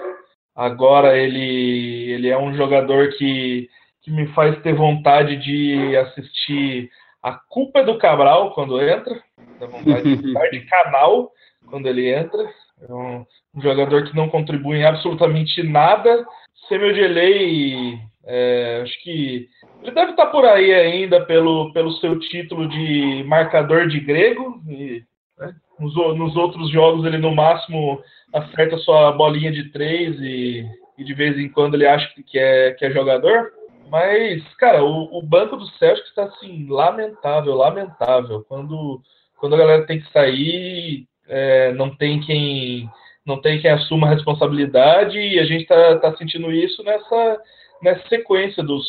[0.56, 3.68] Agora ele, ele é um jogador que,
[4.04, 6.92] que me faz ter vontade de assistir
[7.24, 9.20] A Culpa é do Cabral quando entra.
[9.60, 11.32] Dá vontade de estar de canal
[11.68, 12.48] quando ele entra.
[12.88, 13.26] É um,
[13.62, 16.26] jogador que não contribui em absolutamente nada.
[16.68, 16.94] Samuel
[18.26, 19.48] é, acho que
[19.82, 24.62] ele deve estar por aí ainda pelo, pelo seu título de marcador de grego.
[24.68, 25.04] E,
[25.38, 28.02] né, nos, nos, outros jogos ele no máximo
[28.34, 30.66] acerta sua bolinha de três e,
[30.98, 33.52] e de vez em quando ele acha que é, que é jogador.
[33.90, 38.46] Mas, cara, o, o banco do Celtics está assim, lamentável, lamentável.
[38.48, 39.02] Quando,
[39.38, 42.90] quando a galera tem que sair, é, não tem quem
[43.26, 47.42] não tem quem assuma a responsabilidade e a gente está tá sentindo isso nessa,
[47.82, 48.88] nessa sequência dos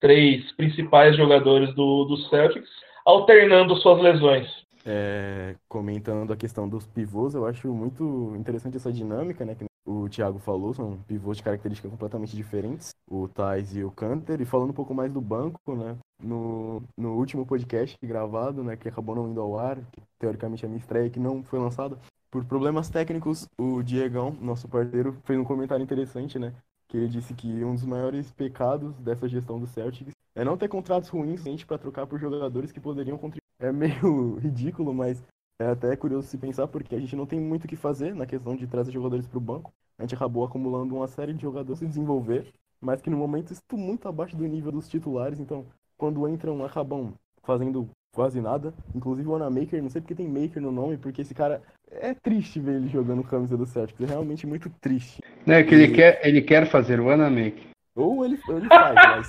[0.00, 2.68] três principais jogadores do, do Celtics
[3.06, 4.48] alternando suas lesões.
[4.84, 9.54] É, comentando a questão dos pivôs, eu acho muito interessante essa dinâmica, né?
[9.54, 14.40] Que o Thiago falou, são pivôs de características completamente diferentes, o Thais e o Canter.
[14.40, 15.96] E falando um pouco mais do banco, né?
[16.22, 18.76] No, no último podcast gravado, né?
[18.76, 21.58] Que acabou não indo ao ar, que teoricamente é a minha estreia, que não foi
[21.58, 21.98] lançada.
[22.30, 26.54] Por problemas técnicos, o Diegão, nosso parceiro, fez um comentário interessante, né?
[26.86, 30.68] Que ele disse que um dos maiores pecados dessa gestão do Celtics é não ter
[30.68, 33.40] contratos ruins para trocar por jogadores que poderiam contribuir.
[33.58, 35.22] É meio ridículo, mas
[35.60, 38.26] é até curioso se pensar, porque a gente não tem muito o que fazer na
[38.26, 39.70] questão de trazer jogadores para o banco.
[39.98, 42.46] A gente acabou acumulando uma série de jogadores se desenvolver,
[42.80, 45.66] mas que no momento estão muito abaixo do nível dos titulares, então
[45.98, 48.72] quando entram acabam fazendo quase nada.
[48.94, 52.58] Inclusive o Anamaker, não sei porque tem Maker no nome, porque esse cara é triste
[52.58, 55.22] ver ele jogando camisa do Celtics, é realmente muito triste.
[55.46, 55.82] É que e...
[55.82, 57.68] ele, quer, ele quer fazer o Anamaker.
[57.94, 59.28] Ou ele, ele faz, mas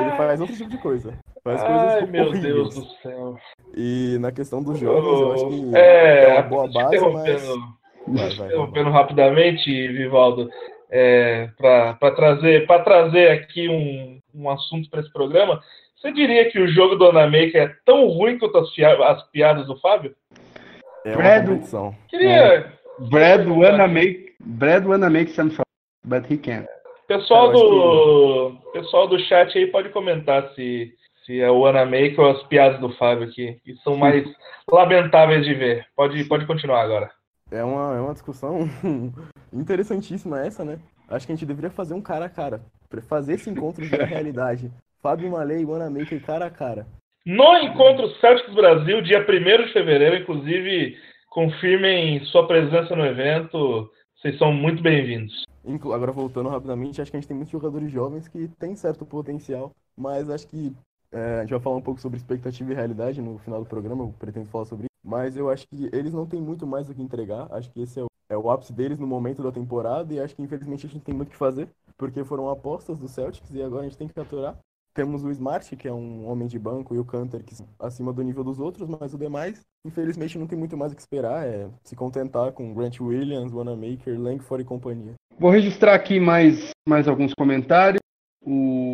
[0.00, 1.18] ele faz outro tipo de coisa.
[1.42, 2.54] Faz coisas Ai, meu horríveis.
[2.54, 3.36] Deus do céu.
[3.74, 8.36] E na questão dos jogos, eu acho que é, é uma boa base, mas...
[8.36, 10.50] Vai, interrompendo rapidamente, Vivaldo,
[10.90, 15.62] é, para trazer, trazer aqui um, um assunto para esse programa,
[15.96, 18.68] você diria que o jogo do Anamaker é tão ruim quanto as,
[19.04, 20.14] as piadas do Fábio?
[21.04, 21.94] É uma Brad, competição.
[22.08, 22.30] Queria...
[22.30, 22.72] É.
[23.08, 25.52] Brad Wanamaker, Brad Wanamaker some
[26.04, 26.66] but he can't.
[27.06, 28.78] Pessoal do, que...
[28.78, 30.92] pessoal do chat aí pode comentar se,
[31.24, 34.24] se é o Wanamaker ou as piadas do Fábio aqui, que são mais
[34.70, 35.86] lamentáveis de ver.
[35.94, 37.10] Pode, pode continuar agora.
[37.50, 38.68] É uma, é uma discussão
[39.52, 40.78] interessantíssima essa, né?
[41.08, 42.60] Acho que a gente deveria fazer um cara a cara.
[43.08, 44.70] Fazer esse encontro de realidade.
[45.02, 46.86] Fábio Malê e Wanamaker cara a cara.
[47.26, 50.96] No Encontro Celtics Brasil, dia 1 de fevereiro, inclusive,
[51.28, 53.90] confirmem sua presença no evento.
[54.16, 55.44] Vocês são muito bem-vindos.
[55.92, 59.72] Agora, voltando rapidamente, acho que a gente tem muitos jogadores jovens que têm certo potencial,
[59.96, 60.72] mas acho que
[61.12, 64.04] é, a gente vai falar um pouco sobre expectativa e realidade no final do programa,
[64.04, 64.90] eu pretendo falar sobre isso.
[65.04, 67.48] Mas eu acho que eles não têm muito mais o que entregar.
[67.50, 70.36] Acho que esse é o, é o ápice deles no momento da temporada e acho
[70.36, 73.62] que infelizmente a gente tem muito o que fazer, porque foram apostas do Celtics e
[73.62, 74.56] agora a gente tem que capturar.
[74.92, 78.22] Temos o Smart, que é um homem de banco, e o Canter, que acima do
[78.22, 81.46] nível dos outros, mas o demais, infelizmente, não tem muito mais o que esperar.
[81.46, 85.14] É se contentar com Grant Williams, Wanamaker, Langford e companhia.
[85.38, 88.00] Vou registrar aqui mais, mais alguns comentários.
[88.44, 88.89] O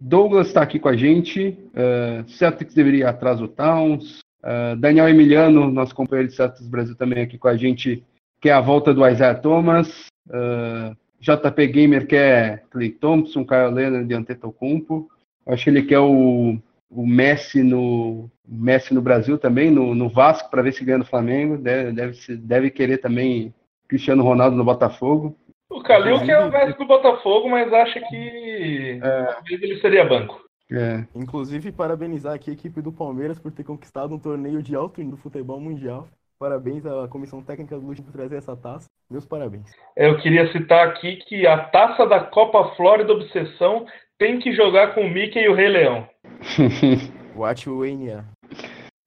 [0.00, 1.58] Douglas está aqui com a gente.
[1.74, 4.20] Uh, Celtics deveria ir atrás do Towns.
[4.42, 8.04] Uh, Daniel Emiliano, nosso companheiro de Celtics Brasil, também aqui com a gente,
[8.40, 10.06] que é a volta do Isaiah Thomas.
[10.28, 15.08] Uh, JP Gamer quer Clay Thompson, Kyle Leonard e Antetokounmpo.
[15.46, 16.56] Acho que ele quer o,
[16.90, 21.04] o Messi no Messi no Brasil também, no, no Vasco, para ver se ganha no
[21.04, 21.58] Flamengo.
[21.58, 23.52] Deve, deve, deve querer também
[23.88, 25.36] Cristiano Ronaldo no Botafogo.
[25.70, 29.36] O Calil quer o Messi do Botafogo, mas acha que é.
[29.50, 30.40] ele seria banco.
[30.70, 31.04] É.
[31.14, 35.16] Inclusive, parabenizar aqui a equipe do Palmeiras por ter conquistado um torneio de alto nível
[35.16, 36.08] do futebol mundial.
[36.38, 38.86] Parabéns à comissão técnica do Luxo por trazer essa taça.
[39.10, 39.70] Meus parabéns.
[39.96, 43.86] Eu queria citar aqui que a taça da Copa Flórida Obsessão
[44.18, 46.08] tem que jogar com o Mickey e o Rei Leão.
[47.34, 48.24] Watch Wania.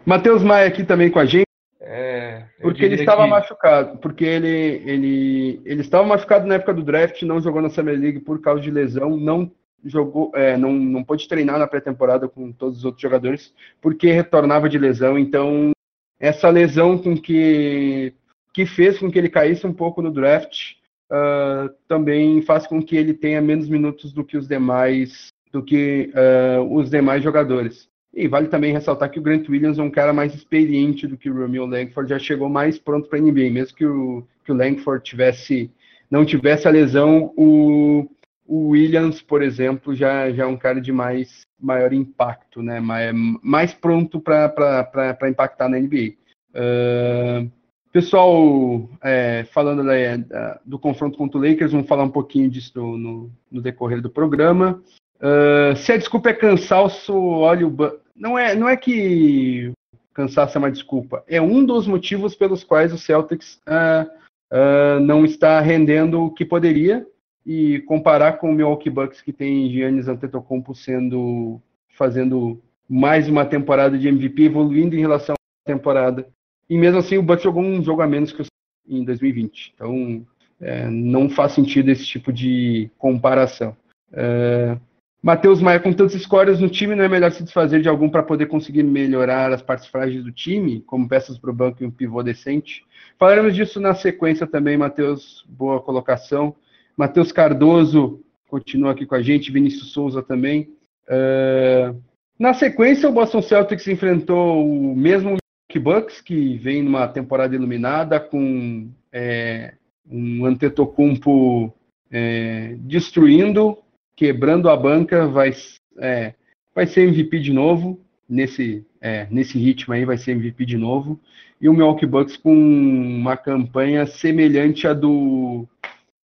[0.06, 1.51] Matheus Maia aqui também com a gente.
[1.84, 3.30] É, porque ele estava que...
[3.30, 8.00] machucado, porque ele, ele, ele estava machucado na época do draft, não jogou na Summer
[8.00, 9.52] League por causa de lesão, não
[9.84, 14.70] jogou, é, não, não pôde treinar na pré-temporada com todos os outros jogadores, porque retornava
[14.70, 15.72] de lesão, então
[16.20, 18.14] essa lesão com que,
[18.54, 20.74] que fez com que ele caísse um pouco no draft
[21.12, 26.14] uh, também faz com que ele tenha menos minutos do que os demais do que
[26.16, 27.90] uh, os demais jogadores.
[28.14, 31.30] E vale também ressaltar que o Grant Williams é um cara mais experiente do que
[31.30, 34.56] o Romeo Langford, já chegou mais pronto para a NBA, mesmo que o, que o
[34.56, 35.72] Langford tivesse
[36.10, 38.06] não tivesse a lesão, o,
[38.46, 42.82] o Williams, por exemplo, já, já é um cara de mais maior impacto, né?
[42.82, 46.16] Mais, mais pronto para impactar na NBA.
[46.54, 47.50] Uh,
[47.94, 52.74] pessoal, é, falando da, da, do confronto contra o Lakers, vamos falar um pouquinho disso
[52.76, 54.84] no, no decorrer do programa.
[55.18, 58.01] Uh, se a desculpa é cansaço, olha o.
[58.22, 59.74] Não é, não é que
[60.14, 61.24] cansaço é uma desculpa.
[61.28, 64.08] É um dos motivos pelos quais o Celtics uh,
[64.54, 67.04] uh, não está rendendo o que poderia
[67.44, 71.60] e comparar com o Milwaukee Bucks que tem Giannis Antetokounmpo sendo
[71.98, 76.28] fazendo mais uma temporada de MVP, evoluindo em relação à temporada.
[76.70, 78.46] E mesmo assim o Bucks jogou um jogo a menos que o
[78.88, 79.74] em 2020.
[79.74, 80.24] Então
[80.60, 83.76] é, não faz sentido esse tipo de comparação.
[84.14, 84.78] É,
[85.22, 88.24] Matheus Maia, com tantos scores no time, não é melhor se desfazer de algum para
[88.24, 91.92] poder conseguir melhorar as partes frágeis do time, como peças para o banco e um
[91.92, 92.84] pivô decente?
[93.20, 95.46] Falaremos disso na sequência também, Matheus.
[95.48, 96.56] Boa colocação.
[96.98, 98.20] Matheus Cardoso
[98.50, 100.70] continua aqui com a gente, Vinícius Souza também.
[101.08, 102.02] Uh,
[102.38, 105.38] na sequência, o Boston Celtics enfrentou o mesmo
[105.72, 109.76] Milwaukee Bucks, que vem numa temporada iluminada, com é,
[110.10, 111.72] um Antetokounmpo
[112.12, 113.78] é, destruindo,
[114.22, 115.52] quebrando a banca, vai,
[115.98, 116.36] é,
[116.76, 118.00] vai ser MVP de novo,
[118.30, 121.20] nesse, é, nesse ritmo aí vai ser MVP de novo,
[121.60, 125.68] e o Milwaukee Bucks com uma campanha semelhante à do,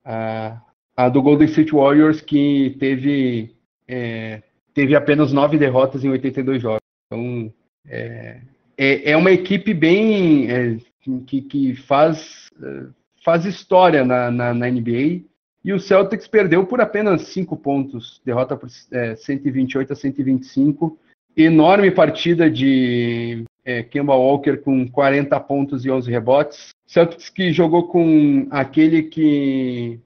[0.04, 0.62] a,
[0.98, 3.56] a do Golden State Warriors, que teve
[3.88, 4.44] é,
[4.74, 6.82] teve apenas nove derrotas em 82 jogos.
[7.08, 7.54] Então,
[7.88, 8.42] é,
[8.78, 10.78] é, é uma equipe bem é,
[11.26, 12.88] que, que faz, é,
[13.24, 15.24] faz história na, na, na, NBA.
[15.66, 20.96] E o Celtics perdeu por apenas cinco pontos, derrota por é, 128 a 125.
[21.36, 26.70] Enorme partida de é, Kemba Walker com 40 pontos e 11 rebotes.
[26.86, 30.00] Celtics que jogou com aquele que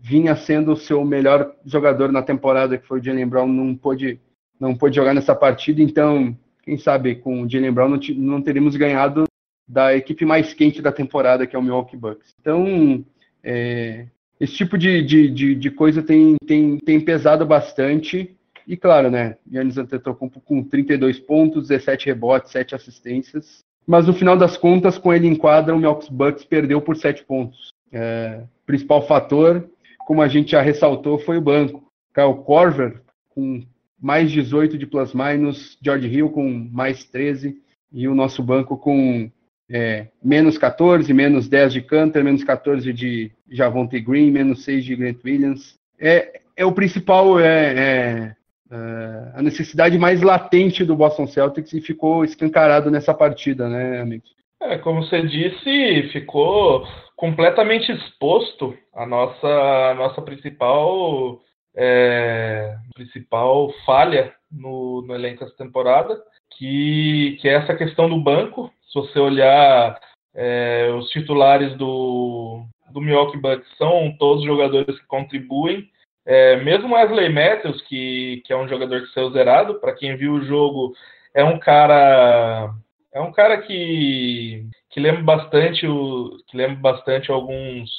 [0.00, 4.18] vinha sendo o seu melhor jogador na temporada, que foi o Jalen Brown, não pôde,
[4.58, 8.74] não pôde jogar nessa partida, então, quem sabe com o Jalen Brown não, não teríamos
[8.76, 9.24] ganhado
[9.68, 12.34] da equipe mais quente da temporada, que é o Milwaukee Bucks.
[12.40, 13.04] Então,
[13.42, 14.06] é,
[14.40, 19.36] esse tipo de, de, de, de, coisa tem, tem, tem pesado bastante, e claro, né,
[19.52, 25.12] Yannis Antetokounmpo com 32 pontos, 17 rebotes, 7 assistências, mas no final das contas, com
[25.12, 27.72] ele em quadra, o Milwaukee Bucks perdeu por 7 pontos.
[27.92, 29.68] É, principal fator,
[30.06, 31.82] como a gente já ressaltou, foi o banco.
[32.14, 33.64] Kyle Corver, com
[34.00, 37.56] mais 18 de plus-minus, George Hill com mais 13,
[37.92, 39.30] e o nosso banco com
[39.70, 44.96] é, menos 14, menos 10 de Cantor, menos 14 de Javonte Green, menos 6 de
[44.96, 45.78] Grant Williams.
[46.00, 48.36] É, é o principal, é, é,
[48.70, 54.30] é, a necessidade mais latente do Boston Celtics e ficou escancarado nessa partida, né, amigos?
[54.60, 56.86] É, como você disse, ficou
[57.16, 59.46] completamente exposto a nossa,
[59.90, 61.40] a nossa principal,
[61.74, 66.20] é, principal falha no, no elenco essa temporada,
[66.56, 68.72] que, que é essa questão do banco.
[68.88, 69.98] Se você olhar
[70.34, 75.88] é, os titulares do, do Milwaukee Bucks são todos jogadores que contribuem.
[76.24, 80.34] É, mesmo Wesley Matthews, que, que é um jogador que saiu zerado, para quem viu
[80.34, 80.94] o jogo,
[81.34, 82.72] é um cara
[83.12, 87.90] é um cara que, que lembra bastante o que lembra bastante alguns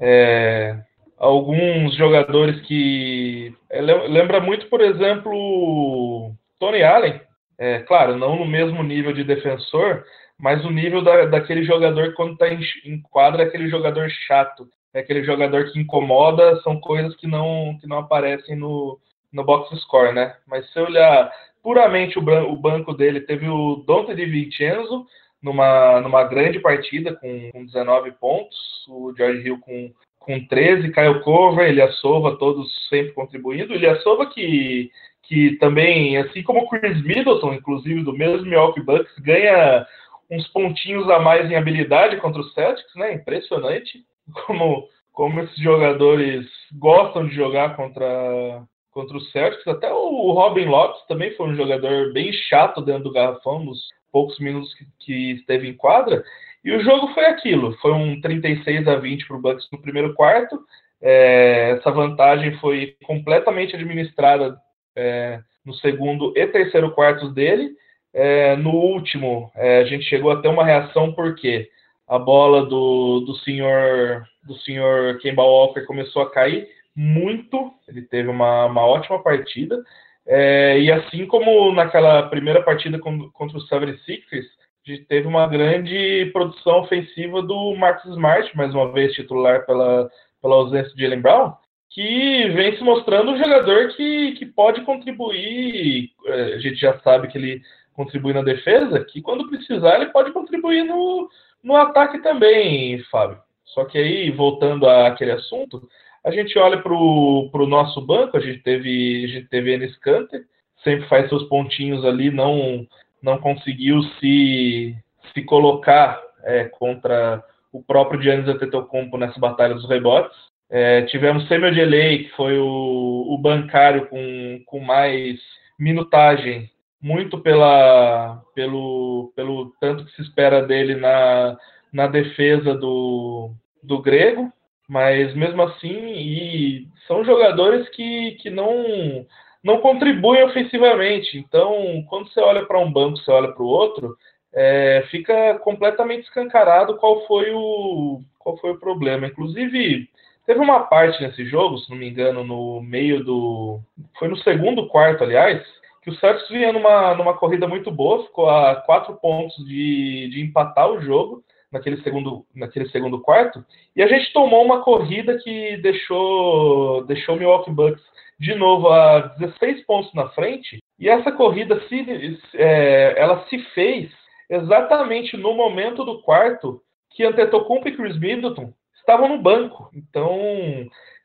[0.00, 0.78] é,
[1.18, 7.20] alguns jogadores que é, lembra muito, por exemplo, Tony Allen.
[7.62, 10.04] É, claro, não no mesmo nível de defensor,
[10.36, 14.98] mas o nível da, daquele jogador quando está em, em quadra aquele jogador chato, é
[14.98, 18.98] aquele jogador que incomoda, são coisas que não que não aparecem no,
[19.32, 20.34] no box score, né?
[20.44, 21.30] Mas se olhar
[21.62, 23.20] puramente o, o banco dele.
[23.20, 25.06] Teve o Dante Di Vincenzo
[25.40, 28.58] numa, numa grande partida com, com 19 pontos,
[28.88, 33.72] o George Hill com, com 13, Caio Cover, Sova, todos sempre contribuindo.
[34.02, 34.90] Sova que,
[35.22, 39.86] que também, assim como Chris Middleton, inclusive do mesmo Milwaukee Bucks, ganha
[40.30, 43.14] uns pontinhos a mais em habilidade contra os Celtics, né?
[43.14, 44.04] Impressionante
[44.46, 49.66] como, como esses jogadores gostam de jogar contra, contra o Celtics.
[49.66, 54.38] Até o Robin Lopes também foi um jogador bem chato dentro do garrafão nos poucos
[54.38, 56.24] minutos que, que esteve em quadra.
[56.64, 60.14] E o jogo foi aquilo, foi um 36 a 20 para o Bucks no primeiro
[60.14, 60.60] quarto.
[61.00, 64.56] É, essa vantagem foi completamente administrada
[64.96, 67.70] é, no segundo e terceiro quartos dele.
[68.14, 71.70] É, no último, é, a gente chegou até uma reação porque
[72.06, 78.28] a bola do, do senhor do senhor Kemba Walker começou a cair muito, ele teve
[78.28, 79.82] uma, uma ótima partida.
[80.26, 84.46] É, e assim como naquela primeira partida contra o 76ers,
[84.86, 90.10] a gente teve uma grande produção ofensiva do Marcus Smart, mais uma vez titular pela,
[90.40, 91.52] pela ausência de Jalen Brown,
[91.92, 96.10] que vem se mostrando um jogador que, que pode contribuir.
[96.26, 97.62] É, a gente já sabe que ele
[97.92, 101.28] contribui na defesa, que quando precisar ele pode contribuir no,
[101.62, 103.38] no ataque também, Fábio.
[103.66, 105.86] Só que aí, voltando àquele assunto,
[106.24, 110.44] a gente olha para o nosso banco, a gente teve, a gente teve Enes Kanter,
[110.82, 112.86] sempre faz seus pontinhos ali, não,
[113.22, 114.96] não conseguiu se,
[115.34, 120.51] se colocar é, contra o próprio Giannis Antetokounmpo nessa batalha dos rebotes.
[120.72, 125.38] É, tivemos Samuel Delay, que foi o, o bancário com, com mais
[125.78, 126.68] minutagem,
[127.00, 131.58] muito pela, pelo, pelo tanto que se espera dele na,
[131.92, 133.50] na defesa do,
[133.82, 134.50] do grego
[134.92, 139.24] mas mesmo assim, são jogadores que, que não,
[139.64, 141.38] não contribuem ofensivamente.
[141.38, 144.14] Então, quando você olha para um banco, você olha para o outro,
[144.52, 149.26] é, fica completamente escancarado qual foi o qual foi o problema.
[149.26, 150.10] Inclusive,
[150.46, 153.80] teve uma parte nesse jogo, se não me engano, no meio do.
[154.18, 155.62] Foi no segundo quarto, aliás,
[156.02, 160.40] que o Celtics vinha numa, numa corrida muito boa, ficou a quatro pontos de, de
[160.40, 163.64] empatar o jogo naquele segundo, naquele segundo quarto,
[163.96, 168.02] e a gente tomou uma corrida que deixou, deixou o Milwaukee Bucks
[168.38, 174.10] de novo a 16 pontos na frente, e essa corrida se, é, ela se fez
[174.50, 178.72] exatamente no momento do quarto que Antetokounmpo e Chris Middleton
[179.02, 179.90] estavam no banco.
[179.94, 180.38] Então,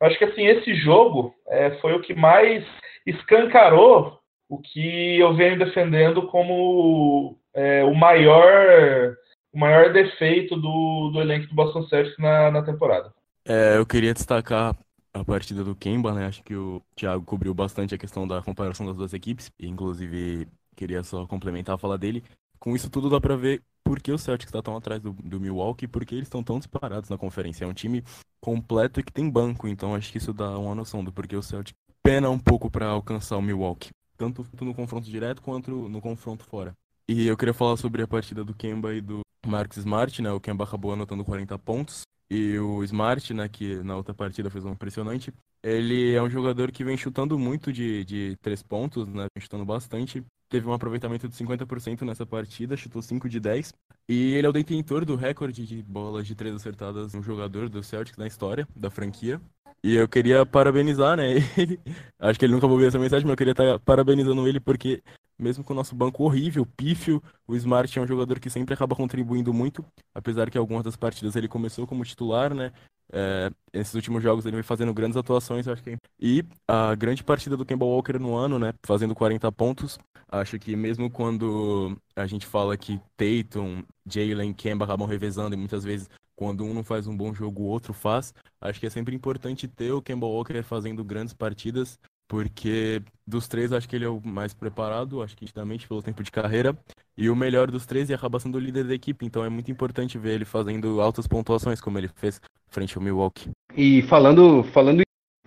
[0.02, 2.66] acho que assim esse jogo é, foi o que mais
[3.06, 4.20] escancarou
[4.50, 9.16] o que eu venho defendendo como é, o maior
[9.54, 13.14] o maior defeito do, do elenco do Boston Celtics na, na temporada.
[13.46, 14.76] É, eu queria destacar
[15.14, 16.28] a partida do Kemba, né?
[16.28, 21.02] Acho que o Thiago cobriu bastante a questão da comparação das duas equipes, inclusive queria
[21.04, 22.24] só complementar a fala dele.
[22.60, 25.40] Com isso tudo dá para ver por que o Celtics está tão atrás do, do
[25.40, 27.64] Milwaukee e por que eles estão tão disparados na conferência.
[27.64, 28.04] É um time
[28.42, 31.42] completo e que tem banco, então acho que isso dá uma noção do porquê o
[31.42, 31.74] Celtics
[32.04, 36.74] pena um pouco para alcançar o Milwaukee, tanto no confronto direto quanto no confronto fora.
[37.08, 40.32] E eu queria falar sobre a partida do Kemba e do Marcus Smart, né?
[40.32, 42.02] O Kemba acabou anotando 40 pontos.
[42.30, 46.72] E o Smart, né, que na outra partida fez um impressionante, ele é um jogador
[46.72, 50.24] que vem chutando muito de, de três pontos, né, vem chutando bastante.
[50.50, 53.74] Teve um aproveitamento de 50% nessa partida, chutou 5 de 10.
[54.10, 57.84] E ele é o detentor do recorde de bolas de três acertadas um jogador do
[57.84, 59.42] Celtics na história da franquia.
[59.84, 61.80] E eu queria parabenizar, né, ele.
[62.20, 65.04] Acho que ele nunca ver essa mensagem, mas eu queria estar parabenizando ele porque
[65.40, 68.96] mesmo com o nosso banco horrível, pífio, o Smart é um jogador que sempre acaba
[68.96, 72.72] contribuindo muito, apesar que algumas das partidas ele começou como titular, né?
[73.12, 75.98] É, esses últimos jogos ele vem fazendo grandes atuações, acho que.
[76.20, 78.74] E a grande partida do Kemba Walker no ano, né?
[78.86, 79.98] Fazendo 40 pontos.
[80.30, 85.86] Acho que mesmo quando a gente fala que Tatum, Jalen, Kemba acabam revezando e muitas
[85.86, 88.34] vezes quando um não faz um bom jogo, o outro faz.
[88.62, 91.98] Acho que é sempre importante ter o Kemba Walker fazendo grandes partidas
[92.28, 96.24] porque dos três acho que ele é o mais preparado, acho que justamente pelo tempo
[96.24, 96.78] de carreira,
[97.18, 99.72] e o melhor dos três e acaba sendo o líder da equipe, então é muito
[99.72, 103.50] importante ver ele fazendo altas pontuações, como ele fez frente ao Milwaukee.
[103.76, 105.02] E falando, falando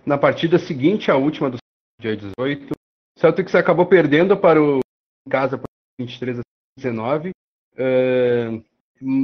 [0.05, 1.57] na partida seguinte, a última do
[1.99, 4.79] dia 18, o Celtics acabou perdendo para o
[5.25, 5.67] em casa por
[5.99, 6.41] 23 a
[6.77, 7.31] 19.
[7.73, 8.63] Uh,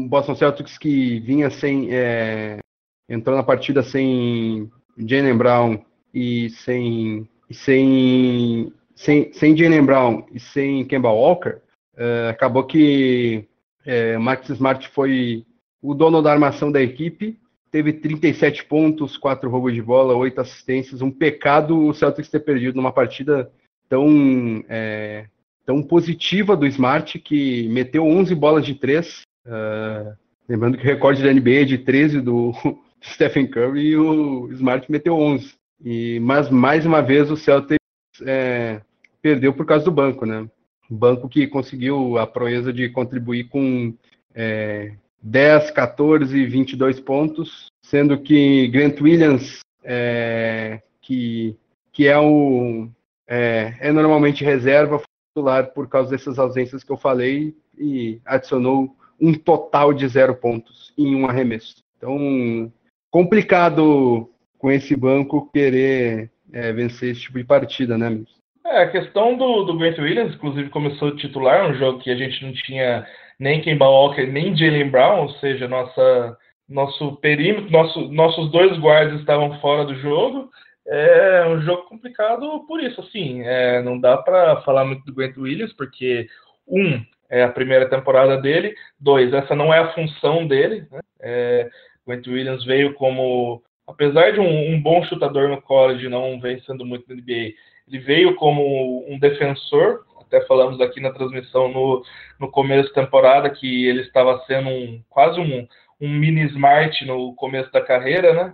[0.08, 1.94] Boston Celtics que vinha sem.
[1.94, 2.60] É,
[3.08, 10.86] entrou na partida sem Jalen Brown e sem sem, sem, sem Jalen Brown e sem
[10.86, 11.58] Kemba Walker,
[11.96, 13.46] uh, acabou que
[13.86, 15.46] uh, Max Smart foi
[15.82, 17.40] o dono da armação da equipe,
[17.72, 22.76] teve 37 pontos, 4 roubos de bola, 8 assistências, um pecado o Celtics ter perdido
[22.76, 23.52] numa partida
[23.90, 25.26] tão, é,
[25.66, 30.16] tão positiva do Smart, que meteu 11 bolas de 3, uh,
[30.48, 32.54] lembrando que o recorde da NBA é de 13 do
[33.04, 35.54] Stephen Curry e o Smart meteu 11.
[35.84, 37.78] E, mas mais uma vez o Celtics
[38.22, 38.82] é,
[39.22, 40.50] perdeu por causa do banco, né?
[40.90, 43.94] Banco que conseguiu a proeza de contribuir com
[44.34, 51.58] é, 10, 14, 22 pontos, sendo que Grant Williams, é, que,
[51.92, 52.90] que é, o,
[53.28, 55.02] é, é normalmente reserva,
[55.38, 60.94] titular por causa dessas ausências que eu falei e adicionou um total de zero pontos
[60.98, 61.78] em um arremesso.
[61.98, 62.72] Então,
[63.12, 68.38] complicado com esse banco querer é, vencer esse tipo de partida, né, amigos?
[68.66, 72.44] É, a questão do, do Grant Williams, inclusive começou titular, um jogo que a gente
[72.44, 73.08] não tinha
[73.40, 76.38] nem Kemba Walker, nem Jalen Brown, ou seja, nossa,
[76.68, 80.50] nosso perímetro, nosso, nossos dois guardas estavam fora do jogo.
[80.90, 85.36] É um jogo complicado por isso, assim, é, não dá para falar muito do Grant
[85.38, 86.28] Williams, porque,
[86.68, 91.00] um, é a primeira temporada dele, dois, essa não é a função dele, né?
[91.20, 91.70] É,
[92.08, 96.86] Grant Williams veio como apesar de um, um, bom chutador no college, não vem sendo
[96.86, 97.54] muito na NBA,
[97.88, 100.06] ele veio como um defensor.
[100.20, 102.04] Até falamos aqui na transmissão no,
[102.38, 105.66] no começo da temporada que ele estava sendo um, quase um,
[106.02, 108.54] um mini smart no começo da carreira, né?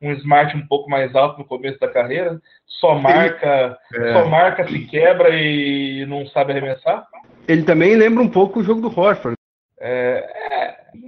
[0.00, 4.12] Um, smart um pouco mais alto no começo da carreira, só marca, é.
[4.12, 7.06] só marca, se quebra e não sabe arremessar.
[7.46, 9.36] Ele também lembra um pouco o jogo do Horford.
[9.78, 10.43] É, é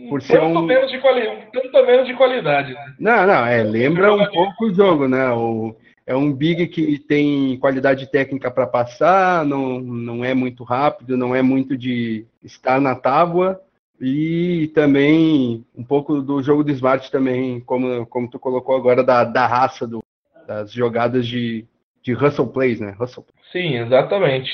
[0.09, 0.63] por ser tanto, um...
[0.63, 1.27] menos de quali...
[1.53, 2.73] tanto menos de qualidade.
[2.73, 2.95] Né?
[2.99, 5.31] Não, não, é, lembra um pouco o jogo, né?
[5.31, 5.75] O,
[6.07, 11.35] é um big que tem qualidade técnica para passar, não, não é muito rápido, não
[11.35, 13.61] é muito de estar na tábua,
[14.01, 19.25] e também um pouco do jogo do Smart também, como, como tu colocou agora, da,
[19.25, 20.03] da raça do,
[20.47, 21.67] das jogadas de,
[22.03, 22.95] de hustle plays, né?
[23.01, 23.25] Hustle.
[23.51, 24.51] Sim, exatamente.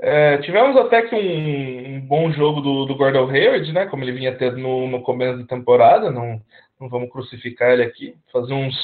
[0.00, 3.86] É, tivemos até que um, um, bom jogo do, do Gordon Hayward, né?
[3.86, 6.40] Como ele vinha tendo no, no começo da temporada, não,
[6.80, 8.16] não vamos crucificar ele aqui.
[8.32, 8.74] Fazia uns,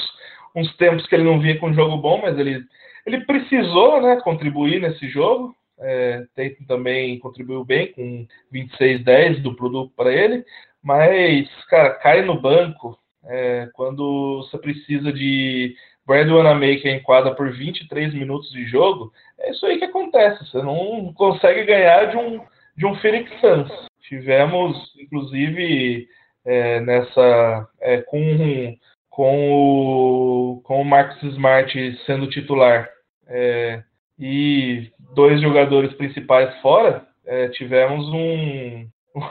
[0.54, 2.64] uns tempos que ele não vinha com um jogo bom, mas ele,
[3.04, 5.54] ele precisou né, contribuir nesse jogo.
[5.78, 10.44] É, Tatum também contribuiu bem com 26-10 do produto para ele,
[10.82, 15.74] mas, cara, cai no banco é, quando você precisa de
[16.10, 20.44] Brandon Wanamaker enquadra por 23 minutos de jogo, é isso aí que acontece.
[20.44, 22.40] Você não consegue ganhar de um,
[22.76, 23.70] de um Phoenix Suns.
[24.02, 26.08] Tivemos, inclusive,
[26.44, 28.76] é, nessa é, com,
[29.08, 32.88] com, o, com o Marcus Smart sendo titular.
[33.28, 33.80] É,
[34.18, 38.84] e dois jogadores principais fora, é, tivemos um,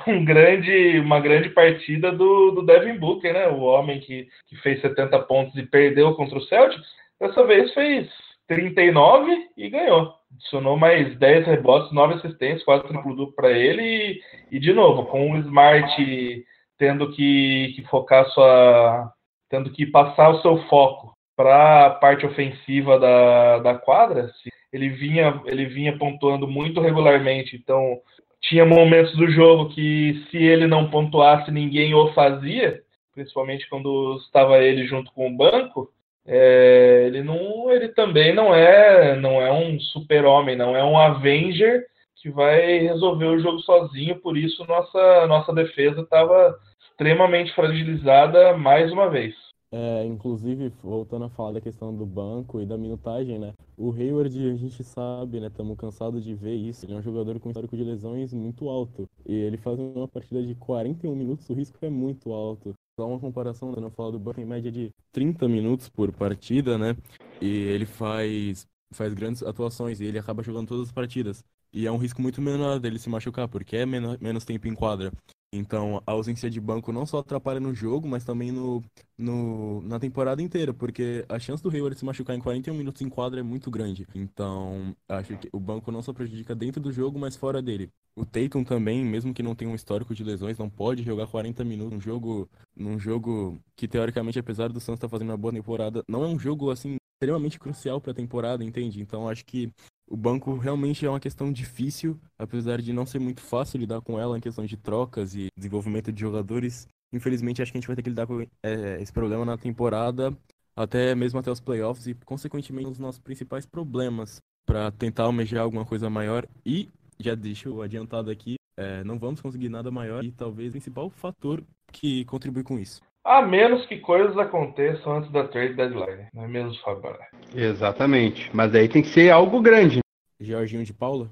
[0.08, 3.48] um grande, uma grande partida do, do Devin Booker, né?
[3.48, 6.86] O homem que, que fez 70 pontos e perdeu contra o Celtics,
[7.20, 8.10] dessa vez fez
[8.48, 10.14] 39 e ganhou.
[10.34, 13.82] Adicionou mais 10 rebotes, 9 assistências, quase triplo para ele.
[13.82, 14.22] E,
[14.52, 16.46] e, de novo, com o Smart
[16.78, 19.12] tendo que, que focar sua.
[19.50, 24.30] tendo que passar o seu foco para a parte ofensiva da, da quadra,
[24.74, 27.56] ele vinha, ele vinha pontuando muito regularmente.
[27.56, 28.00] Então,
[28.42, 32.82] tinha momentos do jogo que, se ele não pontuasse, ninguém o fazia,
[33.14, 35.92] principalmente quando estava ele junto com o banco.
[36.26, 41.86] É, ele não, ele também não é, não é um super-homem, não é um Avenger
[42.16, 44.20] que vai resolver o jogo sozinho.
[44.22, 46.56] Por isso, nossa, nossa defesa estava
[46.92, 49.34] extremamente fragilizada mais uma vez.
[49.72, 53.54] É, inclusive, voltando a falar da questão do banco e da minutagem, né?
[53.78, 55.48] O Hayward, a gente sabe, né?
[55.48, 56.86] Estamos cansados de ver isso.
[56.86, 59.08] Ele é um jogador com histórico de lesões muito alto.
[59.28, 62.74] E ele faz uma partida de 41 minutos, o risco é muito alto.
[63.00, 63.90] Só uma comparação, né?
[63.92, 66.98] falar do banco em média de 30 minutos por partida, né?
[67.40, 71.44] E ele faz, faz grandes atuações e ele acaba jogando todas as partidas.
[71.72, 74.74] E é um risco muito menor dele se machucar, porque é menos, menos tempo em
[74.74, 75.12] quadra.
[75.52, 78.84] Então, a ausência de banco não só atrapalha no jogo, mas também no,
[79.18, 83.10] no, na temporada inteira, porque a chance do Hayward se machucar em 41 minutos em
[83.10, 84.06] quadra é muito grande.
[84.14, 87.90] Então, acho que o banco não só prejudica dentro do jogo, mas fora dele.
[88.16, 91.64] O Tatum também, mesmo que não tenha um histórico de lesões, não pode jogar 40
[91.64, 96.04] minutos num jogo, num jogo que, teoricamente, apesar do Santos estar fazendo uma boa temporada,
[96.08, 99.02] não é um jogo, assim, extremamente crucial para a temporada, entende?
[99.02, 99.72] Então, acho que
[100.10, 104.20] o banco realmente é uma questão difícil, apesar de não ser muito fácil lidar com
[104.20, 106.88] ela em questão de trocas e desenvolvimento de jogadores.
[107.14, 110.36] Infelizmente, acho que a gente vai ter que lidar com é, esse problema na temporada,
[110.76, 115.62] até mesmo até os playoffs e, consequentemente, um dos nossos principais problemas para tentar almejar
[115.64, 116.48] alguma coisa maior.
[116.66, 116.90] E,
[117.20, 121.64] já deixo adiantado aqui, é, não vamos conseguir nada maior e talvez o principal fator
[121.92, 123.02] que contribui com isso.
[123.26, 127.16] A menos que coisas aconteçam antes da trade deadline, não é mesmo, Fábio?
[127.54, 128.50] Exatamente.
[128.54, 130.00] Mas aí tem que ser algo grande.
[130.40, 131.30] Jorginho de Paula?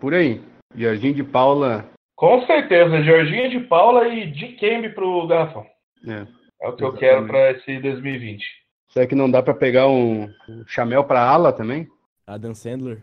[0.00, 0.40] Por aí.
[0.74, 1.84] Jorginho de Paula.
[2.16, 5.66] Com certeza, Jorginho de Paula e de Kembe pro Garrafão.
[6.06, 6.26] É,
[6.62, 6.82] é o que Exatamente.
[6.82, 8.44] eu quero para esse 2020.
[8.88, 11.88] Será que não dá para pegar um, um Chamel para ala também?
[12.26, 13.02] Adam Sandler?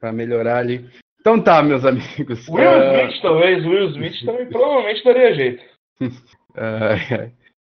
[0.00, 0.88] Para melhorar ali.
[1.20, 2.48] Então tá, meus amigos.
[2.48, 3.00] Will uh...
[3.00, 5.62] Smith talvez, Will Smith também provavelmente daria jeito.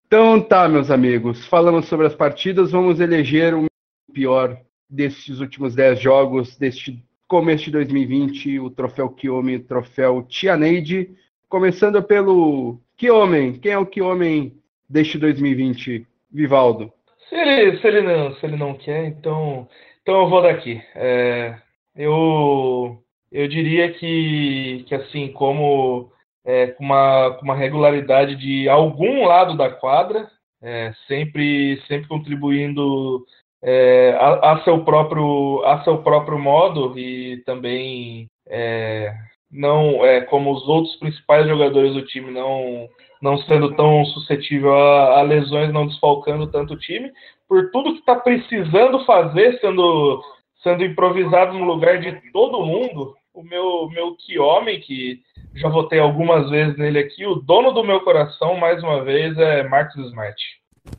[0.05, 1.45] então tá, meus amigos.
[1.47, 3.65] Falamos sobre as partidas, vamos eleger o
[4.13, 4.57] pior
[4.89, 11.09] destes últimos 10 jogos, deste começo de 2020, o troféu Kiyomi, o troféu Tianeide.
[11.49, 13.57] Começando pelo Kiyomi.
[13.59, 14.55] Quem é o Kiyomi
[14.87, 16.93] deste 2020, Vivaldo?
[17.29, 19.67] Se ele, se ele, não, se ele não quer, então,
[20.01, 20.79] então eu vou daqui.
[20.93, 21.55] É,
[21.95, 22.99] eu,
[23.31, 26.11] eu diria que, que assim, como
[26.45, 30.29] é, com, uma, com uma regularidade de algum lado da quadra,
[30.61, 33.25] é, sempre, sempre contribuindo
[33.61, 39.13] é, a, a, seu próprio, a seu próprio modo e também é,
[39.51, 42.87] não é, como os outros principais jogadores do time não
[43.21, 47.09] não sendo tão suscetível a, a lesões, não desfalcando tanto o time,
[47.47, 50.21] por tudo que está precisando fazer, sendo
[50.61, 55.21] sendo improvisado no lugar de todo mundo, o meu meu que homem que
[55.55, 59.67] já votei algumas vezes nele aqui, o dono do meu coração mais uma vez é
[59.67, 60.35] Marcos Smart.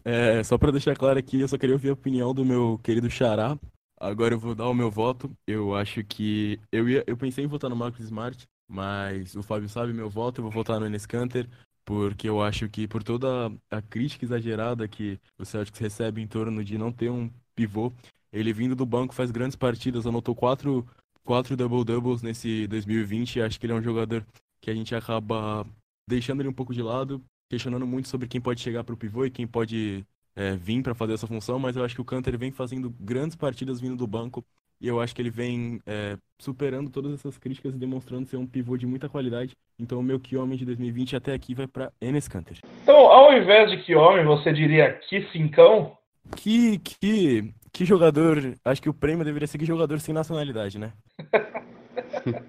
[0.05, 3.11] É, só para deixar claro aqui, eu só queria ouvir a opinião do meu querido
[3.11, 3.59] Xará.
[3.99, 5.31] Agora eu vou dar o meu voto.
[5.47, 6.59] Eu acho que.
[6.71, 10.41] Eu, ia, eu pensei em votar no Marcos Smart, mas o Fábio sabe meu voto.
[10.41, 11.49] Eu vou votar no Enes Kanter,
[11.85, 16.65] porque eu acho que por toda a crítica exagerada que o Celtics recebe em torno
[16.65, 17.93] de não ter um pivô,
[18.33, 20.87] ele vindo do banco faz grandes partidas, anotou quatro,
[21.25, 23.41] quatro double-doubles nesse 2020.
[23.41, 24.25] Acho que ele é um jogador
[24.61, 25.67] que a gente acaba
[26.09, 29.25] deixando ele um pouco de lado questionando muito sobre quem pode chegar para o pivô
[29.25, 30.05] e quem pode
[30.35, 33.37] é, vir para fazer essa função, mas eu acho que o Canter vem fazendo grandes
[33.37, 34.45] partidas vindo do banco
[34.81, 38.47] e eu acho que ele vem é, superando todas essas críticas e demonstrando ser um
[38.47, 39.53] pivô de muita qualidade.
[39.79, 42.59] Então o meu Kiomen de 2020 até aqui vai para Enes Canter.
[42.83, 45.97] Então, ao invés de Kiomen, você diria que cincão?
[46.37, 48.55] Que, que, que jogador.
[48.65, 50.93] Acho que o prêmio deveria ser que jogador sem nacionalidade, né?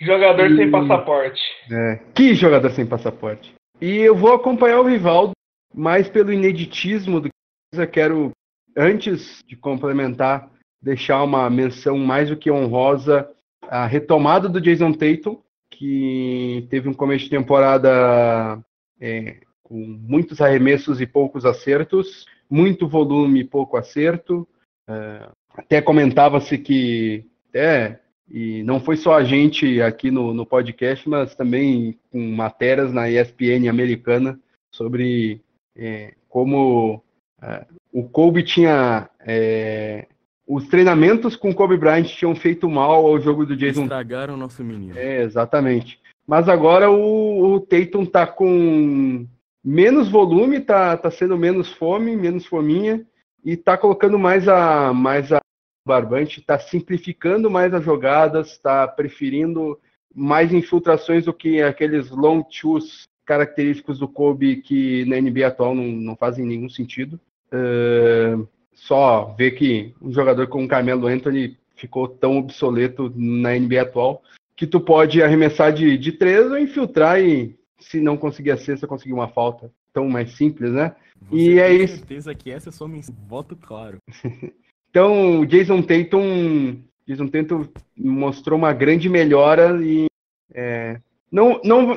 [0.00, 1.40] jogador sem passaporte.
[1.72, 1.96] É.
[2.14, 3.54] Que jogador sem passaporte?
[3.80, 5.32] E eu vou acompanhar o Rivaldo
[5.74, 8.30] mais pelo ineditismo do que eu quero,
[8.76, 10.48] antes de complementar,
[10.80, 13.28] deixar uma menção mais do que honrosa
[13.62, 15.40] a retomada do Jason Tatum,
[15.70, 18.62] que teve um começo de temporada
[19.00, 24.46] é, com muitos arremessos e poucos acertos, muito volume e pouco acerto,
[24.88, 27.98] é, até comentava-se que é,
[28.30, 33.08] e não foi só a gente aqui no, no podcast, mas também com matérias na
[33.08, 34.38] ESPN americana
[34.72, 35.40] sobre
[35.76, 37.02] é, como
[37.40, 39.08] é, o Kobe tinha.
[39.20, 40.06] É,
[40.46, 43.84] os treinamentos com o Kobe Bryant tinham feito mal ao jogo do Jason.
[43.84, 44.98] Estragaram o nosso menino.
[44.98, 45.98] É, exatamente.
[46.26, 49.26] Mas agora o, o Tatum tá com
[49.64, 53.04] menos volume, tá, tá sendo menos fome, menos fominha,
[53.44, 55.40] e tá colocando mais a, mais a
[55.86, 59.78] barbante, tá simplificando mais as jogadas, tá preferindo
[60.14, 65.84] mais infiltrações do que aqueles long twos característicos do Kobe que na NBA atual não,
[65.84, 67.18] não fazem nenhum sentido.
[67.52, 73.82] Uh, só ver que um jogador como o Carmelo Anthony ficou tão obsoleto na NBA
[73.82, 74.22] atual
[74.56, 78.86] que tu pode arremessar de, de três ou infiltrar e se não conseguir a cesta,
[78.86, 79.70] conseguir uma falta.
[79.92, 80.94] Tão mais simples, né?
[81.30, 81.98] Você e é isso.
[81.98, 83.20] certeza que essa é só mensagem.
[83.28, 83.98] Voto claro.
[84.90, 90.06] então, o Jason Tatum, Jason Tatum mostrou uma grande melhora e
[90.52, 91.00] é,
[91.30, 91.96] não, não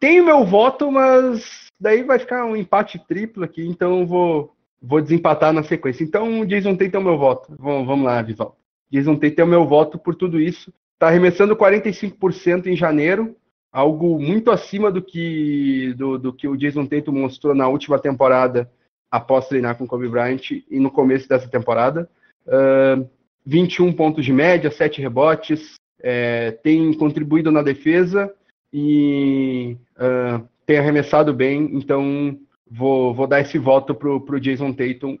[0.00, 5.00] tem o meu voto, mas daí vai ficar um empate triplo aqui, então vou, vou
[5.00, 6.04] desempatar na sequência.
[6.04, 7.54] Então, Jason Tatum é o meu voto.
[7.58, 8.56] Vamos, vamos lá, Visal.
[8.90, 10.72] Jason Tatum é o meu voto por tudo isso.
[10.94, 13.36] Está arremessando 45% em janeiro,
[13.74, 18.70] algo muito acima do que, do, do que o Jason Tatum mostrou na última temporada
[19.10, 22.08] após treinar com Kobe Bryant e no começo dessa temporada.
[22.46, 23.10] Uh,
[23.44, 28.32] 21 pontos de média, 7 rebotes, é, tem contribuído na defesa
[28.72, 32.38] e uh, tem arremessado bem, então
[32.70, 35.18] vou, vou dar esse voto para o Jason Tatum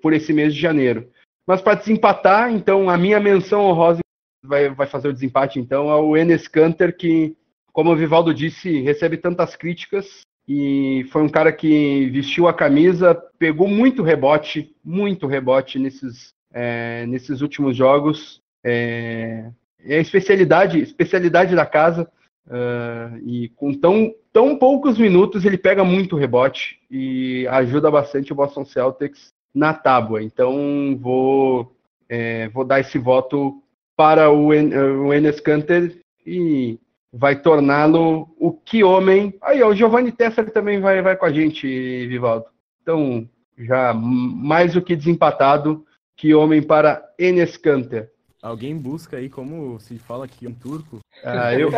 [0.00, 1.08] por esse mês de janeiro.
[1.46, 4.00] Mas para desempatar, então a minha menção honrosa
[4.42, 7.36] vai, vai fazer o desempate, então, é o Enes Kanter, que
[7.76, 13.14] como o Vivaldo disse, recebe tantas críticas e foi um cara que vestiu a camisa,
[13.38, 18.40] pegou muito rebote, muito rebote nesses, é, nesses últimos jogos.
[18.64, 19.50] É,
[19.84, 22.10] é a especialidade, especialidade da casa.
[22.46, 28.36] Uh, e com tão, tão poucos minutos ele pega muito rebote e ajuda bastante o
[28.36, 30.22] Boston Celtics na tábua.
[30.22, 31.76] Então vou,
[32.08, 33.62] é, vou dar esse voto
[33.94, 36.78] para o, o Enes Kanter e
[37.12, 39.34] vai torná-lo o que homem.
[39.42, 41.66] Aí, ó, o Giovanni Tesser também vai, vai com a gente,
[42.06, 42.46] Vivaldo.
[42.82, 43.28] Então,
[43.58, 45.84] já mais do que desempatado,
[46.16, 48.10] que homem para Enes Kanter.
[48.42, 51.00] Alguém busca aí como se fala aqui um turco?
[51.24, 51.70] Ah, eu...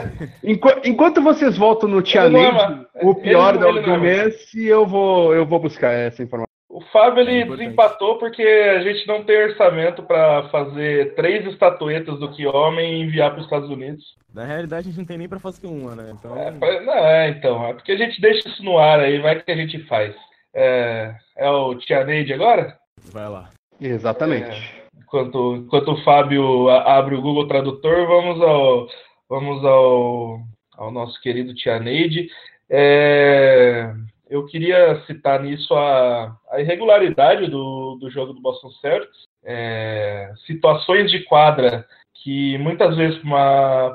[0.42, 5.46] enquanto, enquanto vocês voltam no Tia Neide, o pior do, do mês, eu vou, eu
[5.46, 6.47] vou buscar essa informação.
[6.78, 12.20] O Fábio ele é desempatou porque a gente não tem orçamento para fazer três estatuetas
[12.20, 14.14] do que homem e enviar para os Estados Unidos.
[14.32, 16.14] Na realidade, a gente não tem nem para fazer uma, né?
[16.16, 16.36] Então...
[16.36, 17.66] É, não, é, então.
[17.66, 20.14] É porque a gente deixa isso no ar aí, vai que a gente faz.
[20.54, 22.78] É, é o Tia Neide agora?
[23.12, 23.50] Vai lá.
[23.80, 24.48] Exatamente.
[24.48, 28.86] É, enquanto, enquanto o Fábio abre o Google Tradutor, vamos ao,
[29.28, 30.38] vamos ao,
[30.76, 32.28] ao nosso querido Tia Neide.
[32.70, 33.92] É,
[34.30, 41.10] eu queria citar nisso a, a irregularidade do, do jogo do Boston Celtics, é, situações
[41.10, 41.86] de quadra
[42.22, 43.18] que muitas vezes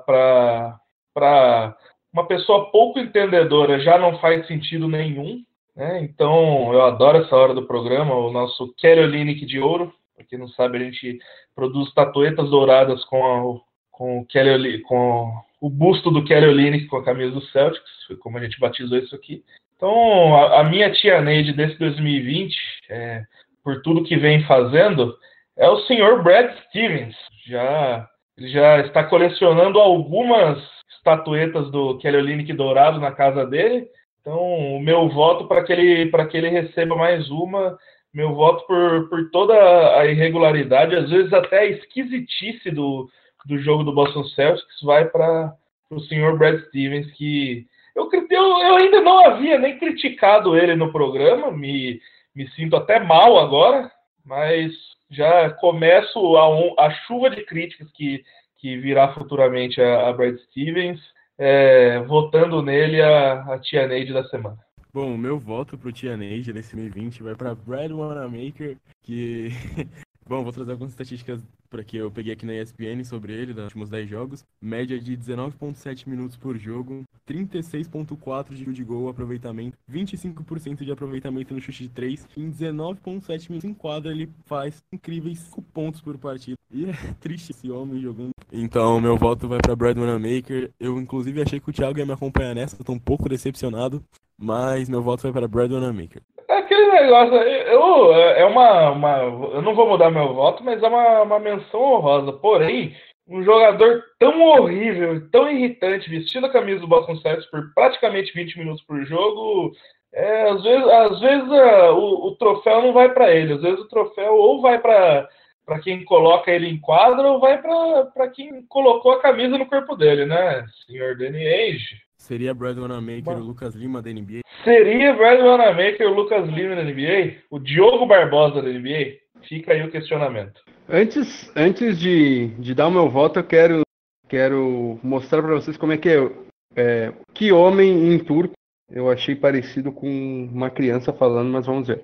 [0.06, 1.76] para
[2.12, 5.44] uma pessoa pouco entendedora já não faz sentido nenhum.
[5.76, 6.02] Né?
[6.04, 9.94] Então, eu adoro essa hora do programa, o nosso Kelly de ouro.
[10.16, 11.20] Para quem não sabe, a gente
[11.56, 13.60] produz tatuetas douradas com, a,
[13.92, 18.38] com, o, Kelly, com o busto do Kelly com a camisa do Celtics, foi como
[18.38, 19.44] a gente batizou isso aqui.
[19.76, 22.55] Então, a, a minha tia Neide desse 2020,
[22.89, 23.24] é,
[23.63, 25.15] por tudo que vem fazendo,
[25.57, 27.15] é o senhor Brad Stevens.
[27.45, 28.07] Já,
[28.38, 30.57] já está colecionando algumas
[30.97, 33.88] estatuetas do Kelly Olynyk dourado na casa dele.
[34.21, 37.78] Então, o meu voto para que ele que ele receba mais uma,
[38.13, 39.53] meu voto por, por toda
[39.99, 43.09] a irregularidade, às vezes até a esquisitice do,
[43.45, 45.53] do jogo do Boston Celtics, vai para
[45.89, 47.65] o senhor Brad Stevens, que
[47.96, 52.00] eu, eu, eu, ainda não havia nem criticado ele no programa, me,
[52.36, 53.91] me sinto até mal agora,
[54.26, 54.72] mas
[55.10, 58.24] já começo a, a chuva de críticas que,
[58.58, 61.00] que virá futuramente a, a Brad Stevens,
[61.38, 64.58] é, votando nele a, a Tia Neide da semana.
[64.94, 69.50] Bom, o meu voto pro Tia Neide nesse 2020 vai para Brad Wanamaker, que
[70.28, 73.63] Bom, vou trazer algumas estatísticas para que eu peguei aqui na ESPN sobre ele, dos
[73.63, 74.45] últimos 10 jogos.
[74.61, 81.59] Média de 19,7 minutos por jogo, 36,4 de de gol, aproveitamento, 25% de aproveitamento no
[81.59, 82.28] chute de 3.
[82.38, 86.57] Em 19,7 minutos em quadra, ele faz incríveis 5 pontos por partida.
[86.71, 88.32] E é triste esse homem jogando.
[88.51, 90.71] Então, meu voto vai para Brad Wanamaker.
[90.80, 94.03] Eu, inclusive, achei que o Thiago ia me acompanhar nessa, tô um pouco decepcionado.
[94.38, 96.21] Mas meu voto vai para Brad Wanamaker.
[96.47, 99.17] É aquele negócio, eu, é uma, uma.
[99.53, 102.34] Eu não vou mudar meu voto, mas é uma, uma menção honrosa.
[102.34, 102.95] Porém,
[103.28, 108.59] um jogador tão horrível, tão irritante, vestindo a camisa do Boston Celtics por praticamente 20
[108.59, 109.72] minutos por jogo,
[110.14, 113.80] é, às vezes, às vezes uh, o, o, troféu não vai para ele, às vezes
[113.80, 115.28] o troféu ou vai para
[115.66, 119.95] para quem coloca ele em quadro ou vai para quem colocou a camisa no corpo
[119.95, 122.01] dele, né, senhor Danny Age?
[122.18, 124.41] Seria Brad Wanamaker e o Lucas Lima da NBA?
[124.64, 127.36] Seria Brad Wanamaker e o Lucas Lima da NBA?
[127.49, 129.22] O Diogo Barbosa da NBA?
[129.48, 130.62] Fica aí o questionamento.
[130.89, 133.82] Antes, antes de, de dar o meu voto, eu quero,
[134.28, 136.32] quero mostrar para vocês como é que é,
[136.76, 138.54] é, Que homem em turco
[138.91, 140.08] eu achei parecido com
[140.54, 142.02] uma criança falando, mas vamos ver.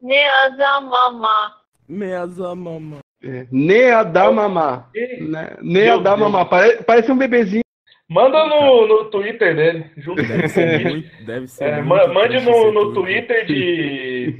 [0.00, 1.56] Neazamama.
[1.88, 2.98] Meazamama.
[3.22, 4.88] É, Neadamama.
[5.20, 5.56] Né?
[5.60, 6.44] Neadamama.
[6.44, 7.64] Parece, parece um bebezinho.
[8.10, 12.72] Manda no, no Twitter dele, junto Deve ser muito, deve ser é, muito Mande no,
[12.72, 12.94] no.
[12.94, 14.34] Twitter de.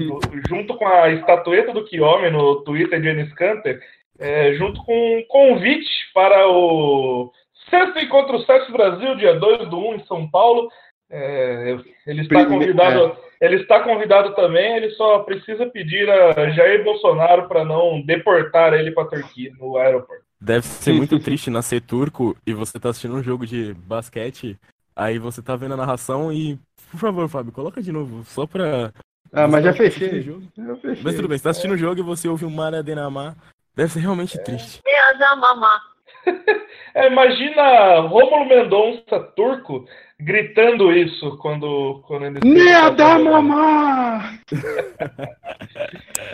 [0.48, 3.78] junto com a estatueta do Kiyomi, no Twitter de Enes Kanter,
[4.18, 7.30] é, junto com um convite para o
[7.68, 10.70] sexto encontro Sexo Brasil, dia 2 do 1 em São Paulo.
[11.10, 13.16] É, ele está convidado.
[13.40, 18.90] Ele está convidado também, ele só precisa pedir a Jair Bolsonaro para não deportar ele
[18.90, 20.27] para a Turquia no aeroporto.
[20.40, 24.58] Deve ser muito triste nascer turco e você tá assistindo um jogo de basquete,
[24.94, 26.58] aí você tá vendo a narração e,
[26.90, 28.92] por favor, Fábio, coloca de novo, só pra.
[29.32, 30.22] Ah, mas já tá fechei.
[30.22, 30.42] jogo.
[30.56, 31.04] Já fechei.
[31.04, 33.36] Mas tudo bem, você tá assistindo o jogo e você ouve o Mara Denamar,
[33.74, 34.80] deve ser realmente triste.
[34.84, 35.80] Neazamama.
[36.94, 39.86] É, imagina Rômulo Mendonça, turco,
[40.20, 44.38] gritando isso quando, quando ele Neadamama!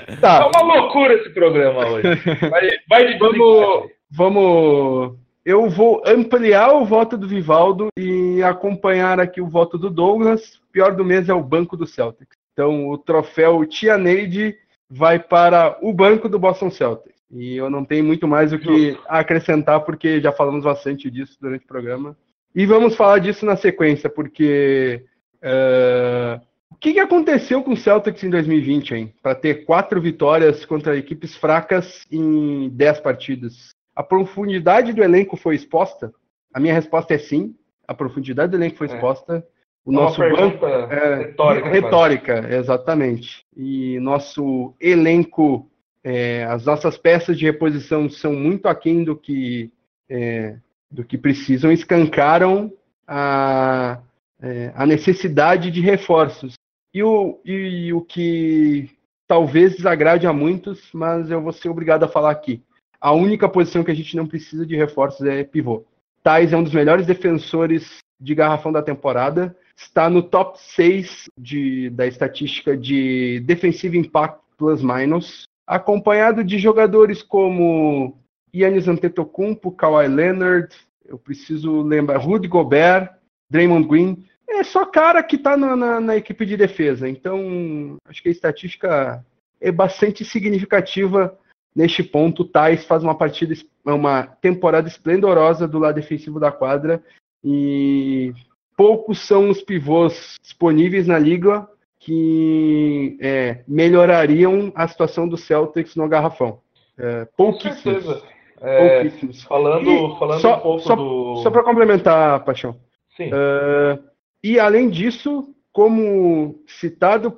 [0.07, 2.09] É tá, uma loucura esse programa hoje.
[2.51, 5.17] Vai, vai de vamos, vamos.
[5.45, 10.61] Eu vou ampliar o voto do Vivaldo e acompanhar aqui o voto do Douglas.
[10.73, 12.37] Pior do mês é o banco do Celtics.
[12.53, 14.57] Então, o troféu Tia Neide
[14.89, 17.15] vai para o banco do Boston Celtics.
[17.31, 21.65] E eu não tenho muito mais o que acrescentar, porque já falamos bastante disso durante
[21.65, 22.17] o programa.
[22.55, 25.05] E vamos falar disso na sequência, porque.
[25.43, 26.41] eh,
[26.71, 29.15] o que, que aconteceu com o Celtics em 2020, hein?
[29.23, 33.71] Para ter quatro vitórias contra equipes fracas em dez partidas.
[33.97, 36.13] A profundidade do elenco foi exposta?
[36.53, 37.55] A minha resposta é sim.
[37.89, 38.95] A profundidade do elenco foi É.
[38.95, 39.47] exposta.
[39.85, 40.67] O É uma nosso banco.
[40.67, 41.69] É, retórica.
[41.69, 43.45] retórica, exatamente.
[43.57, 45.71] E nosso elenco,
[46.03, 49.71] é, as nossas peças de reposição são muito aquém do que,
[50.09, 50.57] é,
[50.95, 52.73] do que precisam, escancaram
[53.07, 53.99] a,
[54.41, 56.55] é, a necessidade de reforços.
[56.95, 58.89] E o, e o que
[59.27, 62.63] talvez desagrade a muitos, mas eu vou ser obrigado a falar aqui.
[63.01, 65.85] A única posição que a gente não precisa de reforços é pivô.
[66.23, 71.91] Tais é um dos melhores defensores de garrafão da temporada está no top 6 de,
[71.91, 78.17] da estatística de Defensive Impact Plus Minus, acompanhado de jogadores como
[78.55, 80.75] Yannis Antetokounmpo, Kawhi Leonard,
[81.05, 83.11] eu preciso lembrar, Rudy Gobert,
[83.51, 88.23] Draymond Green, é só cara que está na, na, na equipe de defesa, então acho
[88.23, 89.25] que a estatística
[89.61, 91.37] é bastante significativa
[91.75, 92.43] neste ponto.
[92.43, 97.03] O Thais faz uma partida, uma temporada esplendorosa do lado defensivo da quadra
[97.43, 98.33] e
[98.77, 106.07] poucos são os pivôs disponíveis na liga que é, melhorariam a situação do Celtics no
[106.07, 106.61] garrafão.
[106.99, 108.05] É, Com pouquíssimos.
[108.05, 108.34] certeza.
[108.61, 109.09] É,
[109.49, 111.37] falando E falando só- um pouco só- do.
[111.43, 112.77] Só para complementar, Paixão.
[113.17, 113.31] Sim.
[113.33, 113.99] Ah,
[114.43, 117.37] e além disso, como citado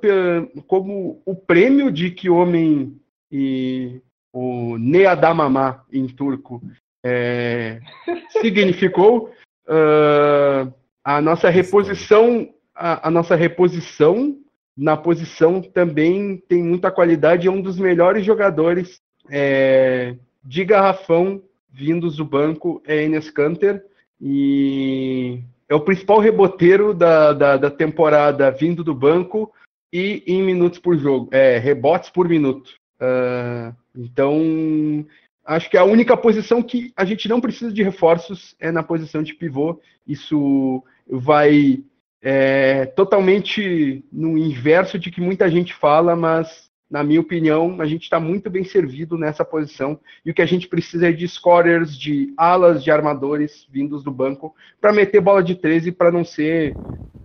[0.67, 2.95] como o prêmio de que homem
[3.31, 3.99] e
[4.31, 6.61] o Neadamama em turco
[7.03, 7.79] é,
[8.41, 9.31] significou
[9.67, 10.67] ah,
[11.03, 14.37] a nossa reposição a, a nossa reposição
[14.77, 19.01] na posição também tem muita qualidade é um dos melhores jogadores
[19.31, 20.15] é,
[20.47, 23.83] de garrafão vindos do banco é Enes Kanter
[24.19, 29.51] e é o principal reboteiro da, da, da temporada vindo do banco
[29.91, 32.71] e em minutos por jogo, é, rebotes por minuto.
[32.97, 35.05] Ah, então,
[35.45, 39.21] acho que a única posição que a gente não precisa de reforços é na posição
[39.21, 39.81] de pivô.
[40.07, 41.83] Isso vai
[42.21, 48.03] é, totalmente no inverso de que muita gente fala, mas na minha opinião, a gente
[48.03, 49.99] está muito bem servido nessa posição.
[50.25, 54.11] E o que a gente precisa é de scorers, de alas, de armadores vindos do
[54.11, 56.75] banco para meter bola de 13 para não ser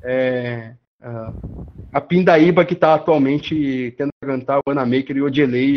[0.02, 1.32] é, a,
[1.92, 5.76] a pindaíba que está atualmente tendo que aguentar o Anamaker e o Odelei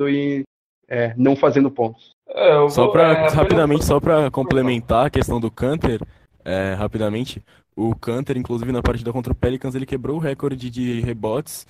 [0.00, 0.44] e
[0.88, 2.14] é, não fazendo pontos.
[2.28, 6.00] É, Só pra, é, rapidamente, só pra complementar a questão do Canter,
[6.44, 7.42] é, rapidamente,
[7.74, 11.66] o Canter, inclusive na partida contra o Pelicans, ele quebrou o recorde de rebotes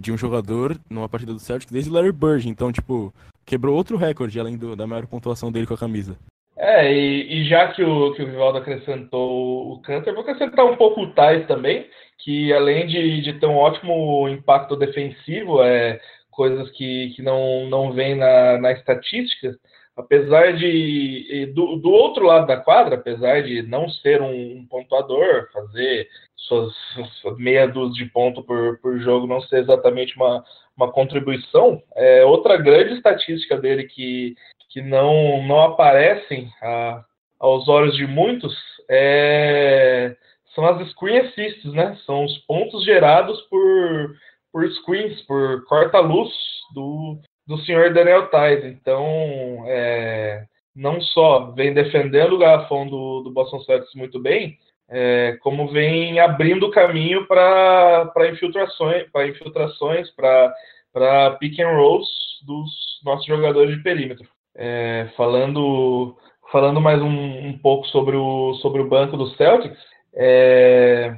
[0.00, 2.48] de um jogador numa partida do Celtics desde o Larry Bird.
[2.48, 3.12] Então, tipo,
[3.44, 6.16] quebrou outro recorde, além do- da maior pontuação dele com a camisa.
[6.56, 10.76] É, e, e já que o, que o Rivaldo acrescentou o Cantor, vou acrescentar um
[10.76, 11.86] pouco o Tais também,
[12.18, 16.00] que além de, de ter um ótimo impacto defensivo, é
[16.30, 19.54] coisas que, que não, não vem na, na estatística,
[19.96, 25.48] apesar de, do, do outro lado da quadra, apesar de não ser um, um pontuador,
[25.52, 26.74] fazer suas,
[27.20, 30.44] suas meia dúzia de pontos por, por jogo, não ser exatamente uma,
[30.76, 34.34] uma contribuição, é outra grande estatística dele que,
[34.70, 37.04] que não, não aparecem a-
[37.38, 38.54] aos olhos de muitos
[38.88, 40.16] é,
[40.54, 41.96] são as screen assists, né?
[42.06, 44.16] São os pontos gerados por,
[44.52, 46.32] por screens, por corta-luz
[46.74, 48.64] do, do senhor Daniel Tais.
[48.64, 49.04] Então,
[49.66, 54.58] é, não só vem defendendo o garrafão do, do Boston Celtics muito bem,
[54.88, 62.08] é, como vem abrindo caminho para infiltrações, para infiltrações, para pick and rolls
[62.46, 62.70] dos
[63.04, 64.28] nossos jogadores de perímetro.
[64.54, 66.16] É, falando
[66.50, 69.76] falando mais um, um pouco sobre o, sobre o banco do Celtics,
[70.14, 71.14] é,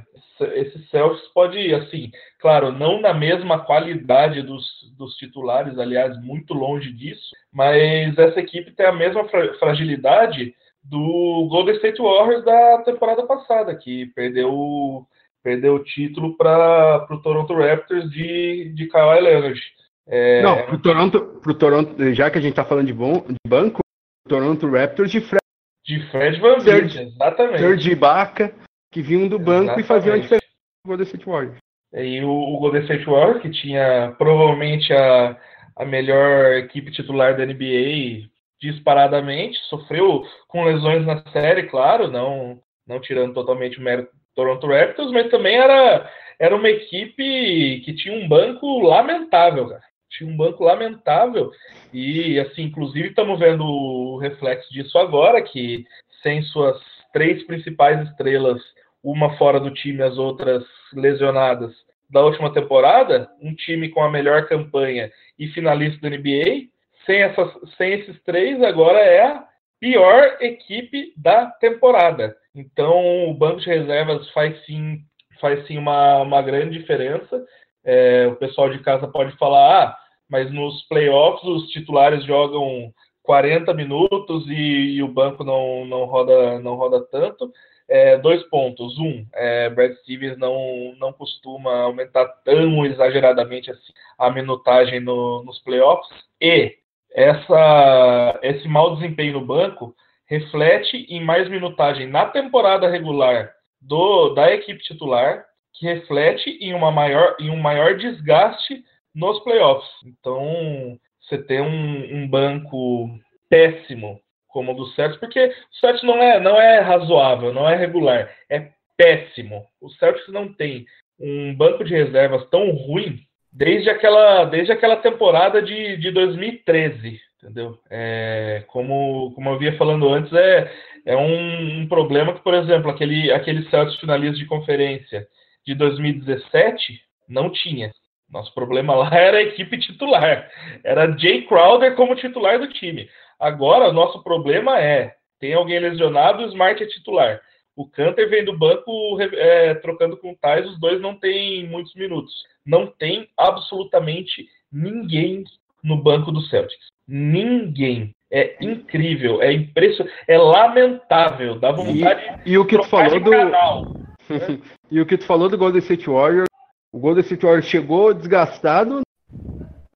[0.55, 4.65] esse Celtics pode, assim, claro, não na mesma qualidade dos,
[4.97, 10.53] dos titulares, aliás, muito longe disso, mas essa equipe tem a mesma fra- fragilidade
[10.89, 15.05] do Golden State Warriors da temporada passada, que perdeu, o-
[15.43, 19.59] perdeu o título para o Toronto Raptors de, de Kawhi Leonard.
[20.07, 23.35] É, Não, pro Toronto, pro Toronto, já que a gente tá falando de, bom, de
[23.47, 23.79] banco,
[24.25, 25.39] o Toronto Raptors de Fred
[25.85, 27.59] de Fred Van Vliet, exatamente.
[27.59, 28.53] Serge Ibaka,
[28.91, 30.23] que vinham do banco e faziam a Exatamente.
[30.23, 30.45] diferença
[30.85, 31.57] Golden State Warriors.
[31.93, 35.35] E o, o Golden State Warriors, que tinha provavelmente a,
[35.75, 38.29] a melhor equipe titular da NBA
[38.61, 44.67] disparadamente, sofreu com lesões na série, claro, não, não tirando totalmente o mérito do Toronto
[44.67, 49.83] Raptors, mas também era, era uma equipe que tinha um banco lamentável, cara.
[50.09, 51.51] Tinha um banco lamentável
[51.93, 55.85] e, assim, inclusive estamos vendo o reflexo disso agora, que
[56.23, 56.77] sem suas
[57.13, 58.61] três principais estrelas,
[59.03, 61.73] uma fora do time, as outras lesionadas,
[62.09, 66.67] da última temporada, um time com a melhor campanha e finalista da NBA,
[67.09, 69.43] sem, essas, sem esses três, agora é a
[69.79, 72.37] pior equipe da temporada.
[72.53, 74.99] Então, o banco de reservas faz sim,
[75.41, 77.43] faz sim uma, uma grande diferença.
[77.83, 79.97] É, o pessoal de casa pode falar, ah,
[80.29, 82.93] mas nos playoffs os titulares jogam
[83.23, 87.51] 40 minutos e, e o banco não, não, roda, não roda tanto.
[87.87, 88.99] É, dois pontos.
[88.99, 95.57] Um, é, Brad Stevens não, não costuma aumentar tão exageradamente assim a minutagem no, nos
[95.63, 96.07] playoffs.
[96.39, 96.78] E
[97.13, 99.95] essa, esse mau desempenho no banco
[100.27, 103.51] reflete em mais minutagem na temporada regular
[103.81, 108.83] do, da equipe titular, que reflete em, uma maior, em um maior desgaste
[109.15, 109.89] nos playoffs.
[110.05, 113.09] Então, você tem um, um banco
[113.49, 117.75] péssimo como o do Celtics, porque o Celtics não é, não é razoável, não é
[117.75, 119.65] regular, é péssimo.
[119.79, 120.85] O Celtics não tem
[121.19, 123.19] um banco de reservas tão ruim
[123.51, 127.77] desde aquela, desde aquela temporada de, de 2013, entendeu?
[127.89, 130.71] É, como, como eu vinha falando antes, é,
[131.05, 135.27] é um, um problema que, por exemplo, aquele, aquele Celtics finalista de conferência
[135.65, 137.91] de 2017 não tinha.
[138.29, 140.49] Nosso problema lá era a equipe titular.
[140.83, 143.09] Era Jay Crowder como titular do time.
[143.39, 147.41] Agora, nosso problema é: tem alguém lesionado, o Smart é titular.
[147.79, 151.95] O Canter vem do banco é, trocando com o Tais, os dois não têm muitos
[151.95, 152.33] minutos.
[152.65, 155.45] Não tem absolutamente ninguém
[155.81, 156.89] no banco do Celtics.
[157.07, 158.13] Ninguém.
[158.29, 163.23] É incrível, é impressionante, é lamentável, dá vontade E, e o que tu falou de
[163.23, 163.31] do.
[163.31, 163.95] canal.
[164.91, 166.49] e o que tu falou do Golden State Warriors,
[166.91, 168.99] o Golden State Warriors chegou desgastado,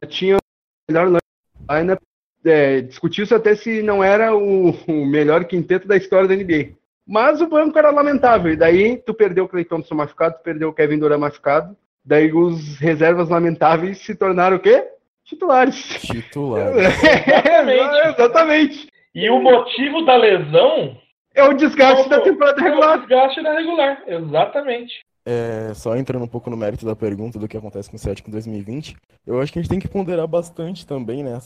[0.07, 0.39] tinha o
[0.89, 1.19] melhor
[1.69, 1.99] lineup,
[2.45, 6.81] é, discutiu-se até se não era o, o melhor quinteto da história da NBA.
[7.07, 10.69] Mas o banco era lamentável, e daí tu perdeu o Clay Thompson machucado, tu perdeu
[10.69, 14.87] o Kevin Durant machucado, daí os reservas lamentáveis se tornaram o quê?
[15.25, 15.77] Titulares.
[16.01, 16.73] Titular.
[16.77, 18.07] Exatamente.
[18.07, 18.87] Exatamente.
[19.15, 20.97] E o motivo da lesão
[21.35, 22.99] É o desgaste da temporada é o regular.
[22.99, 24.03] desgaste da regular.
[24.07, 25.01] Exatamente.
[25.26, 28.28] É, só entrando um pouco no mérito da pergunta do que acontece com o Celtic
[28.28, 31.39] em 2020, eu acho que a gente tem que ponderar bastante também, né,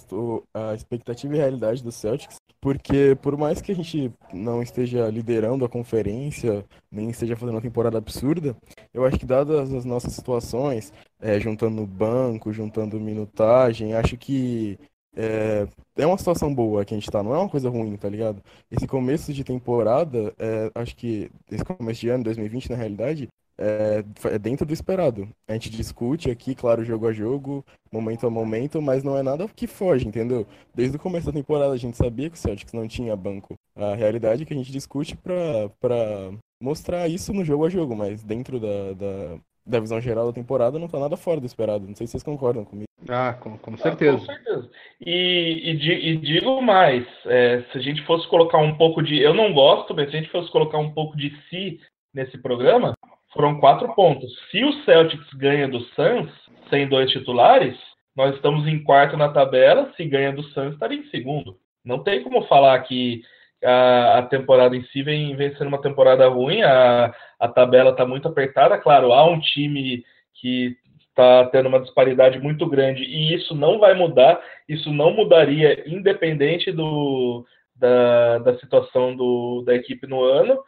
[0.51, 5.63] a expectativa e realidade do Celtics, porque por mais que a gente não esteja liderando
[5.63, 8.55] a conferência, nem esteja fazendo uma temporada absurda,
[8.91, 14.79] eu acho que dadas as nossas situações, é, juntando banco, juntando minutagem, acho que
[15.15, 18.09] é, é uma situação boa que a gente tá, não é uma coisa ruim, tá
[18.09, 18.41] ligado?
[18.71, 24.03] Esse começo de temporada, é, acho que esse começo de ano, 2020, na realidade, é,
[24.25, 25.27] é dentro do esperado.
[25.47, 29.47] A gente discute aqui, claro, jogo a jogo, momento a momento, mas não é nada
[29.55, 30.45] que foge, entendeu?
[30.73, 33.55] Desde o começo da temporada a gente sabia que o Celtics não tinha banco.
[33.75, 36.31] A realidade é que a gente discute pra, pra
[36.61, 40.79] mostrar isso no jogo a jogo, mas dentro da, da, da visão geral da temporada
[40.79, 41.87] não tá nada fora do esperado.
[41.87, 42.87] Não sei se vocês concordam comigo.
[43.07, 44.17] Ah, com, com certeza.
[44.17, 44.69] Ah, com certeza.
[44.99, 49.19] E, e, e digo mais, é, se a gente fosse colocar um pouco de.
[49.19, 51.79] Eu não gosto, mas se a gente fosse colocar um pouco de si
[52.13, 52.93] nesse programa,
[53.37, 54.33] foram quatro pontos.
[54.49, 56.31] Se o Celtics ganha do Suns,
[56.71, 57.77] sem dois titulares,
[58.15, 59.93] nós estamos em quarto na tabela.
[59.95, 61.55] Se ganha do Suns, estaria em segundo.
[61.85, 63.21] Não tem como falar que
[63.63, 68.07] a, a temporada em si vem, vem sendo uma temporada ruim, a, a tabela está
[68.07, 68.77] muito apertada.
[68.79, 70.75] Claro, há um time que
[71.09, 74.41] está tendo uma disparidade muito grande e isso não vai mudar.
[74.67, 80.59] Isso não mudaria, independente do, da, da situação do, da equipe no ano.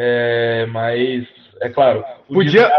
[0.00, 1.26] É, mas,
[1.60, 2.04] é claro.
[2.32, 2.70] Podia,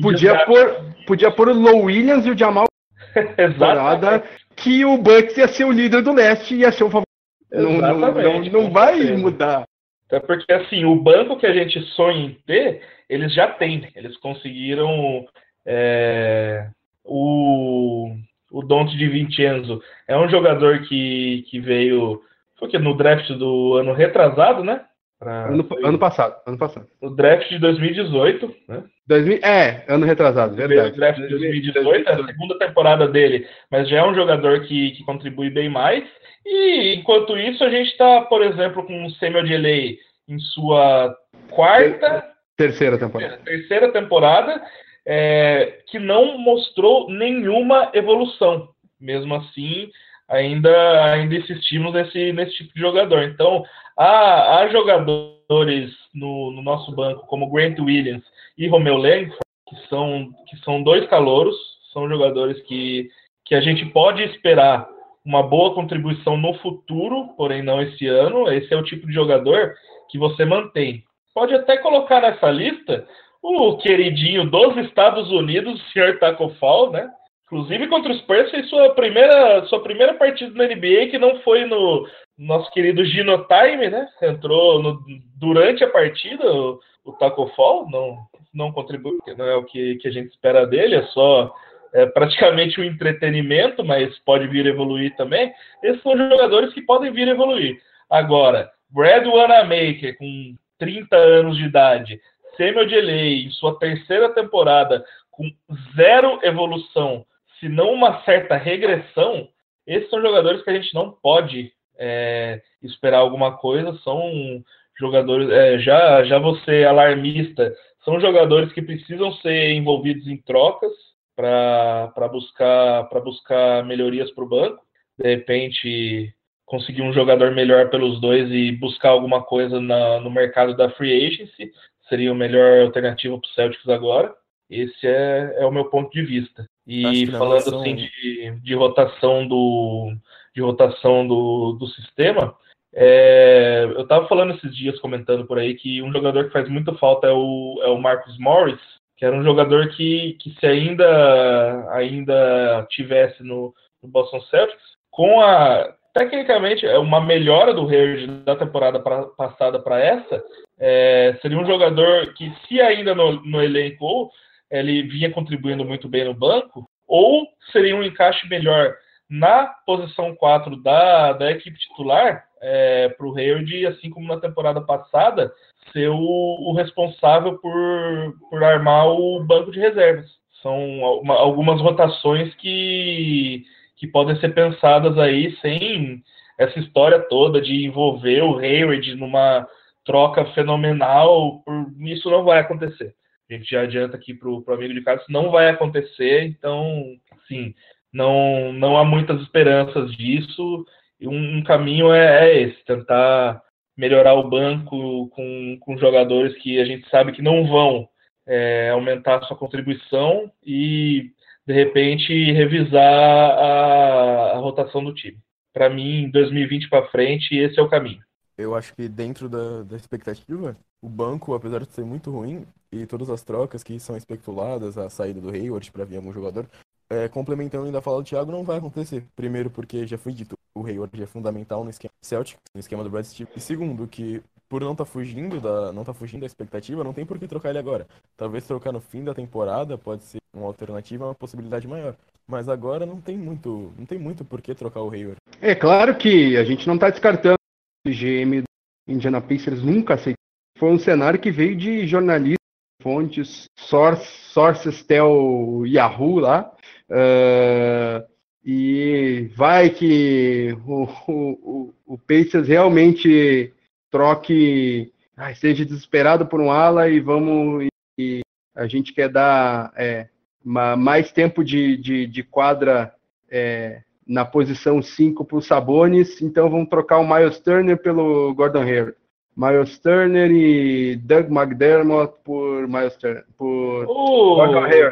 [0.00, 2.66] podia, pôr, podia pôr o Low Williams e o Jamal
[3.36, 4.22] temporada
[4.54, 7.08] que o Bucks ia ser o líder do leste e ia ser o favorito.
[7.50, 9.64] Não, não, não, não vai mudar.
[10.08, 13.90] É porque assim, o banco que a gente sonha em ter, eles já têm.
[13.96, 15.26] Eles conseguiram
[15.66, 16.68] é,
[17.04, 18.14] o,
[18.52, 19.82] o Dante de Vincenzo.
[20.06, 22.22] É um jogador que, que veio
[22.56, 24.84] foi que no draft do ano retrasado, né?
[25.18, 25.46] Pra...
[25.46, 26.86] Ano, ano, passado, ano passado.
[27.00, 28.84] O draft de 2018, né?
[29.08, 30.92] 2000, é, ano retrasado, verdade.
[30.92, 34.92] O draft de 2018, é a segunda temporada dele, mas já é um jogador que,
[34.92, 36.04] que contribui bem mais.
[36.46, 39.98] E enquanto isso, a gente está, por exemplo, com o Samuel Delay
[40.28, 41.16] em sua
[41.50, 42.24] quarta.
[42.56, 43.38] Terceira temporada.
[43.44, 44.62] Terceira temporada,
[45.04, 48.68] é, que não mostrou nenhuma evolução.
[49.00, 49.90] Mesmo assim,
[50.28, 53.22] ainda, ainda insistimos nesse, nesse tipo de jogador.
[53.22, 53.64] Então,
[53.96, 58.22] há, há jogadores no, no, nosso banco, como Grant Williams
[58.56, 61.56] e Romeo Langford, que são, que são dois calouros,
[61.92, 63.08] são jogadores que,
[63.44, 64.86] que a gente pode esperar
[65.24, 68.50] uma boa contribuição no futuro, porém não esse ano.
[68.50, 69.74] Esse é o tipo de jogador
[70.10, 71.04] que você mantém.
[71.34, 73.06] Pode até colocar nessa lista
[73.42, 76.18] o queridinho dos Estados Unidos, o Sr.
[76.18, 77.08] Taco Fall, né?
[77.50, 78.20] Inclusive contra os
[78.50, 83.46] fez sua primeira, sua primeira partida na NBA, que não foi no nosso querido Gino
[83.46, 84.06] Time, né?
[84.22, 85.02] Entrou no,
[85.36, 88.18] durante a partida, o, o Taco Fall, não,
[88.52, 91.54] não contribui, porque não é o que, que a gente espera dele, é só
[91.94, 95.50] é, praticamente um entretenimento, mas pode vir evoluir também.
[95.82, 97.80] Esses são jogadores que podem vir evoluir.
[98.10, 102.20] Agora, Brad Wanamaker, com 30 anos de idade,
[102.58, 105.50] Samuel Delay, em sua terceira temporada, com
[105.96, 107.24] zero evolução,
[107.58, 109.48] se não uma certa regressão,
[109.86, 114.62] esses são jogadores que a gente não pode é, esperar alguma coisa, são
[114.98, 120.92] jogadores, é, já, já você alarmista, são jogadores que precisam ser envolvidos em trocas
[121.36, 124.82] para buscar, buscar melhorias para o banco.
[125.16, 126.34] De repente,
[126.64, 131.26] conseguir um jogador melhor pelos dois e buscar alguma coisa na, no mercado da free
[131.26, 131.70] agency
[132.08, 134.34] seria a melhor alternativa para o Celtics agora.
[134.68, 136.66] Esse é, é o meu ponto de vista.
[136.88, 140.16] E falando assim de, de rotação do
[140.54, 142.56] de rotação do, do sistema,
[142.94, 146.94] é, eu estava falando esses dias comentando por aí que um jogador que faz muita
[146.94, 148.80] falta é o, é o Marcus Morris,
[149.16, 155.40] que era um jogador que, que se ainda ainda tivesse no, no Boston Celtics, com
[155.40, 160.42] a tecnicamente é uma melhora do Hayward da temporada pra, passada para essa,
[160.78, 164.30] é, seria um jogador que se ainda no, no elenco
[164.70, 168.94] ele vinha contribuindo muito bem no banco, ou seria um encaixe melhor
[169.28, 174.80] na posição 4 da, da equipe titular é, para o Hayward, assim como na temporada
[174.80, 175.52] passada,
[175.92, 180.30] ser o, o, responsável por, por armar o banco de reservas.
[180.62, 180.76] São
[181.20, 183.64] uma, algumas rotações que,
[183.96, 186.22] que podem ser pensadas aí sem
[186.58, 189.66] essa história toda de envolver o Hayward numa
[190.04, 191.62] troca fenomenal.
[192.00, 193.14] Isso não vai acontecer
[193.50, 197.16] a gente já adianta aqui para o amigo de casa, isso não vai acontecer, então,
[197.46, 197.74] sim,
[198.12, 200.84] não, não há muitas esperanças disso.
[201.20, 203.62] Um, um caminho é, é, esse, tentar
[203.96, 208.08] melhorar o banco com, com jogadores que a gente sabe que não vão
[208.46, 211.32] é, aumentar sua contribuição e,
[211.66, 215.38] de repente, revisar a, a rotação do time.
[215.72, 218.27] Para mim, 2020 para frente, esse é o caminho
[218.58, 223.06] eu acho que dentro da, da expectativa, o banco, apesar de ser muito ruim, e
[223.06, 226.66] todas as trocas que são especuladas, a saída do Hayward para vir algum jogador,
[227.08, 229.24] é, complementando ainda a fala do Thiago, não vai acontecer.
[229.36, 233.10] Primeiro, porque já foi dito, o Hayward é fundamental no esquema Celtic, no esquema do
[233.10, 233.26] Brad.
[233.56, 237.24] E segundo, que por não tá fugindo da, não tá fugindo da expectativa, não tem
[237.24, 238.06] por que trocar ele agora.
[238.36, 242.14] Talvez trocar no fim da temporada pode ser uma alternativa, uma possibilidade maior.
[242.46, 245.36] Mas agora não tem muito, não tem muito por que trocar o Hayward.
[245.60, 247.58] É claro que a gente não está descartando
[248.06, 248.62] GM
[249.06, 250.38] Indiana Pacers nunca aceitou.
[250.78, 252.58] Foi um cenário que veio de jornalistas,
[253.02, 256.72] fontes, source, sources tel Yahoo lá.
[257.10, 258.26] Uh,
[258.64, 263.72] e vai que o, o, o Pacers realmente
[264.10, 267.86] troque, ah, esteja desesperado por um ala e vamos.
[268.18, 268.40] E
[268.74, 270.28] a gente quer dar é,
[270.62, 273.14] mais tempo de, de, de quadra
[273.50, 278.82] é, na posição 5 para o Sabonis, então vamos trocar o Miles Turner pelo Gordon
[278.82, 279.14] Hayward.
[279.56, 283.44] Miles Turner e Doug McDermott por Miles Turner.
[283.56, 284.54] Por o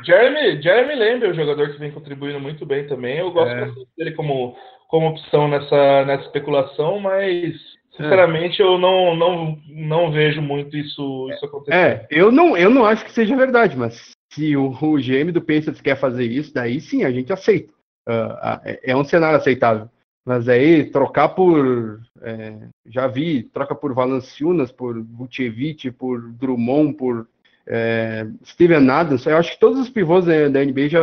[0.04, 3.18] Jeremy, Jeremy Lamb é um jogador que vem contribuindo muito bem também.
[3.18, 3.72] Eu gosto é.
[3.98, 4.54] dele como,
[4.86, 7.56] como opção nessa, nessa especulação, mas
[7.96, 11.76] sinceramente eu não, não, não vejo muito isso, isso acontecer.
[11.76, 15.42] É, eu não, eu não acho que seja verdade, mas se o, o GM do
[15.42, 17.74] Pacers quer fazer isso, daí sim a gente aceita.
[18.08, 19.88] Uh, é um cenário aceitável.
[20.24, 22.00] Mas aí trocar por.
[22.20, 22.56] É,
[22.86, 27.28] já vi, troca por Valanciunas, por Vucevic, por Drummond, por
[27.64, 29.24] é, Steven Adams.
[29.24, 31.00] Eu acho que todos os pivôs da, da NBA já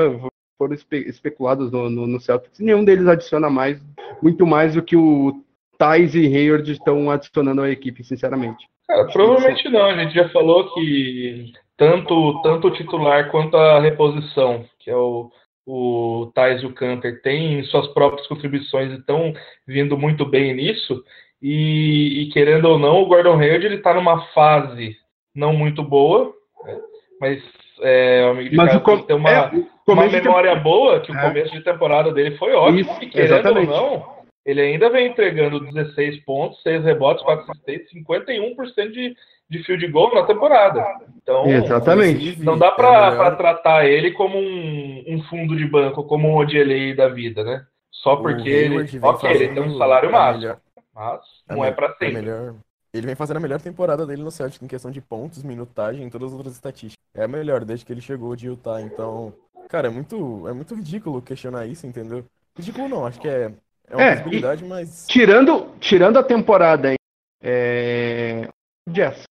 [0.58, 2.60] foram espe especulados no, no, no, Celtics.
[2.60, 3.82] Nenhum deles adiciona mais,
[4.22, 5.42] muito mais do que o
[5.78, 8.68] Thais e Hayward estão adicionando à equipe, sinceramente.
[8.88, 9.86] Cara, provavelmente não.
[9.86, 15.32] A gente já falou que tanto, tanto o titular quanto a reposição, que é o
[15.66, 19.34] o Thais e o Canter têm suas próprias contribuições e estão
[19.66, 21.04] vindo muito bem nisso.
[21.42, 24.96] E, e, querendo ou não, o Gordon Hayward ele está numa fase
[25.36, 26.34] não muito boa,
[26.64, 26.80] né?
[27.20, 27.44] mas
[27.82, 29.52] é, o amigo de mas casa tem uma, é,
[29.88, 31.22] uma memória boa, que o é.
[31.22, 33.72] começo de temporada dele foi ótimo, Isso, e querendo exatamente.
[33.72, 39.16] ou não, ele ainda vem entregando 16 pontos, 6 rebotes, 4 assistências, 51% de,
[39.54, 40.84] de field goal na temporada.
[41.22, 42.40] Então, Exatamente.
[42.44, 46.96] não dá para é tratar ele como um, um, fundo de banco, como um ODLA
[46.96, 47.66] da vida, né?
[47.92, 50.58] Só porque ele, ok, ele tem um salário máximo,
[50.94, 52.16] mas não é para sempre.
[52.16, 52.56] Melhor,
[52.94, 56.10] ele vem fazendo a melhor temporada dele no Celtic em questão de pontos, minutagem e
[56.10, 57.02] todas as outras estatísticas.
[57.16, 59.34] É a melhor desde que ele chegou de Utah, então,
[59.70, 62.26] cara, é muito, é muito ridículo questionar isso, entendeu?
[62.58, 63.54] Ridículo não, acho que é,
[63.88, 66.94] é uma é, possibilidade, mas tirando, tirando a temporada,
[67.42, 68.48] é...
[68.90, 69.24] Jess,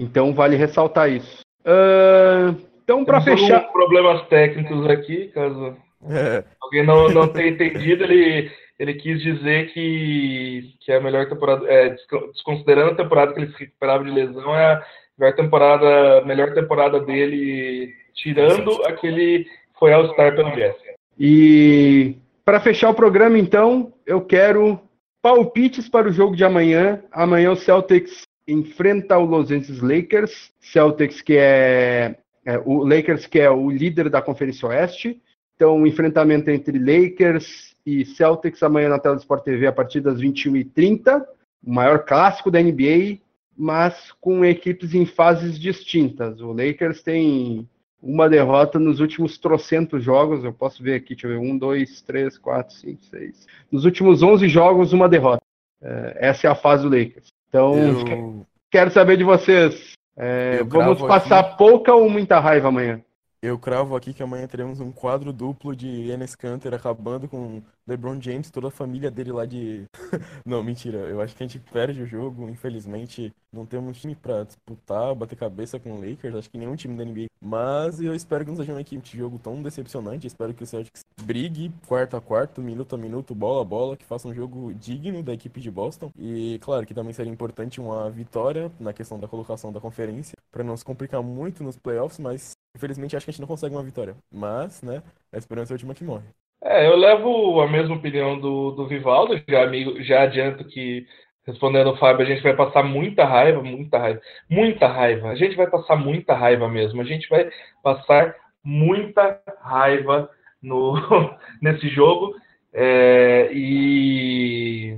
[0.00, 1.40] então vale ressaltar isso.
[1.60, 3.60] Uh, então, para fechar.
[3.72, 5.76] Problemas técnicos aqui, caso
[6.08, 6.44] é.
[6.62, 11.96] alguém não, não tenha entendido, ele, ele quis dizer que, que a melhor temporada, é,
[12.32, 14.82] desconsiderando a temporada que ele se recuperava de lesão, é a
[15.18, 19.46] melhor temporada, melhor temporada dele, tirando aquele
[19.78, 20.76] foi ao Star pelo Jazz.
[21.18, 24.80] E para fechar o programa, então, eu quero
[25.20, 27.02] palpites para o jogo de amanhã.
[27.12, 33.38] Amanhã o Celtics enfrenta o Los Angeles Lakers, Celtics que é, é, o Lakers que
[33.38, 35.20] é o líder da Conferência Oeste.
[35.54, 40.20] Então, um enfrentamento entre Lakers e Celtics amanhã na tela Sport TV a partir das
[40.20, 41.24] 21h30,
[41.62, 43.18] o maior clássico da NBA,
[43.56, 46.40] mas com equipes em fases distintas.
[46.40, 47.68] O Lakers tem
[48.00, 52.00] uma derrota nos últimos trocentos jogos, eu posso ver aqui, deixa eu ver, um, dois,
[52.00, 53.46] três, quatro, cinco, seis.
[53.70, 55.42] Nos últimos 11 jogos, uma derrota.
[55.82, 57.28] É, essa é a fase do Lakers.
[57.48, 58.46] Então, eu...
[58.70, 59.92] quero saber de vocês.
[60.16, 63.00] É, vamos passar pouca ou muita raiva amanhã?
[63.40, 68.20] Eu cravo aqui que amanhã teremos um quadro duplo de Enes Kanter acabando com LeBron
[68.20, 69.84] James, toda a família dele lá de.
[70.44, 70.98] não, mentira.
[70.98, 72.48] Eu acho que a gente perde o jogo.
[72.48, 76.34] Infelizmente, não temos time pra disputar, bater cabeça com o Lakers.
[76.34, 77.28] Acho que nenhum time da NBA.
[77.40, 80.26] Mas eu espero que não seja uma equipe de jogo tão decepcionante.
[80.26, 84.04] Espero que o Celtics brigue quarto a quarto, minuto a minuto, bola a bola, que
[84.04, 86.10] faça um jogo digno da equipe de Boston.
[86.18, 90.64] E claro que também seria importante uma vitória na questão da colocação da conferência, para
[90.64, 93.82] não se complicar muito nos playoffs, mas Infelizmente, acho que a gente não consegue uma
[93.82, 94.14] vitória.
[94.32, 95.02] Mas, né,
[95.32, 96.26] a esperança é a última que morre.
[96.62, 99.40] É, eu levo a mesma opinião do, do Vivaldo.
[99.48, 101.04] Já, amigo, já adianto que,
[101.44, 105.28] respondendo o Fábio, a gente vai passar muita raiva, muita raiva, muita raiva.
[105.28, 107.00] A gente vai passar muita raiva mesmo.
[107.00, 107.50] A gente vai
[107.82, 110.30] passar muita raiva
[110.62, 110.94] no,
[111.60, 112.36] nesse jogo.
[112.72, 114.96] É, e,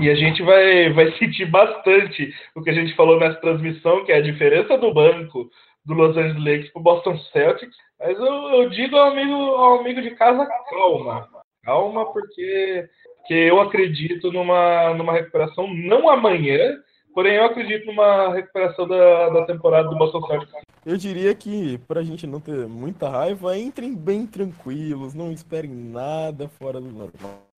[0.00, 4.12] e a gente vai, vai sentir bastante o que a gente falou nessa transmissão, que
[4.12, 5.50] é a diferença do banco
[5.84, 7.76] do Los Angeles Lakers para o Boston Celtics.
[7.98, 11.28] Mas eu, eu, digo ao amigo, ao amigo de casa, calma.
[11.62, 16.78] Calma, porque, porque eu acredito numa, numa recuperação, não amanhã,
[17.14, 20.54] porém eu acredito numa recuperação da, da temporada do Boston Celtics.
[20.86, 25.70] Eu diria que, para a gente não ter muita raiva, entrem bem tranquilos, não esperem
[25.70, 27.49] nada fora do normal.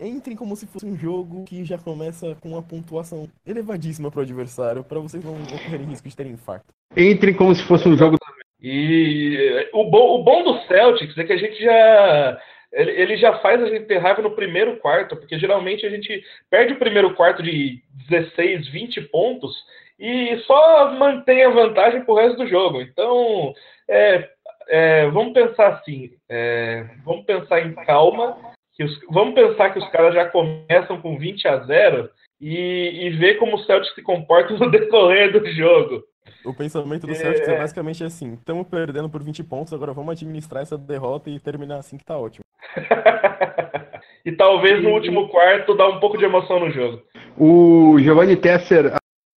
[0.00, 4.84] Entrem como se fosse um jogo que já começa com uma pontuação elevadíssima pro adversário,
[4.84, 6.66] para vocês não ocorrerem risco de terem infarto.
[6.96, 8.16] Entrem como se fosse um jogo.
[8.60, 12.40] E o bom, o bom do Celtics é que a gente já.
[12.72, 16.22] Ele, ele já faz a gente ter raiva no primeiro quarto, porque geralmente a gente
[16.50, 19.56] perde o primeiro quarto de 16, 20 pontos
[19.98, 22.80] e só mantém a vantagem pro resto do jogo.
[22.80, 23.54] Então,
[23.88, 24.28] é,
[24.68, 28.36] é, vamos pensar assim, é, vamos pensar em calma,
[28.84, 32.10] os, vamos pensar que os caras já começam com 20 a 0
[32.40, 36.04] e, e ver como o Celtics se comporta no decorrer do jogo.
[36.44, 40.12] O pensamento do Celtics é, é basicamente assim: estamos perdendo por 20 pontos, agora vamos
[40.12, 42.44] administrar essa derrota e terminar assim que tá ótimo.
[44.24, 47.02] e talvez no último quarto dá um pouco de emoção no jogo.
[47.36, 48.94] O Giovanni Tesser,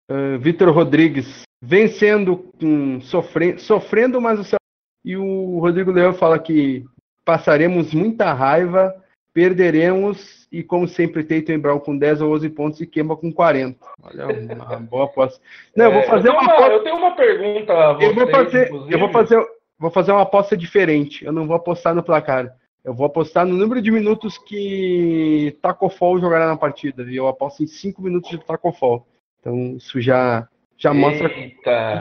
[0.10, 4.62] uh, Vitor Rodrigues, vencendo, um, sofre, sofrendo, mas o Celtics.
[5.04, 6.86] E o Rodrigo Leão fala que
[7.26, 8.94] passaremos muita raiva,
[9.34, 13.78] perderemos e, como sempre, Tatum Brown com 10 ou 11 pontos e Kemba com 40.
[14.04, 15.42] Olha, uma boa aposta.
[15.76, 18.28] Não, eu vou fazer eu uma, uma, Eu tenho uma pergunta a vocês, eu vou
[18.28, 19.46] fazer, eu vou fazer,
[19.80, 21.24] vou fazer uma aposta diferente.
[21.26, 22.54] Eu não vou apostar no placar.
[22.84, 27.04] Eu vou apostar no número de minutos que Taco Fall jogará na partida.
[27.04, 29.06] E eu aposto em 5 minutos de Taco Fall.
[29.40, 30.48] Então, isso já,
[30.78, 31.32] já, mostra,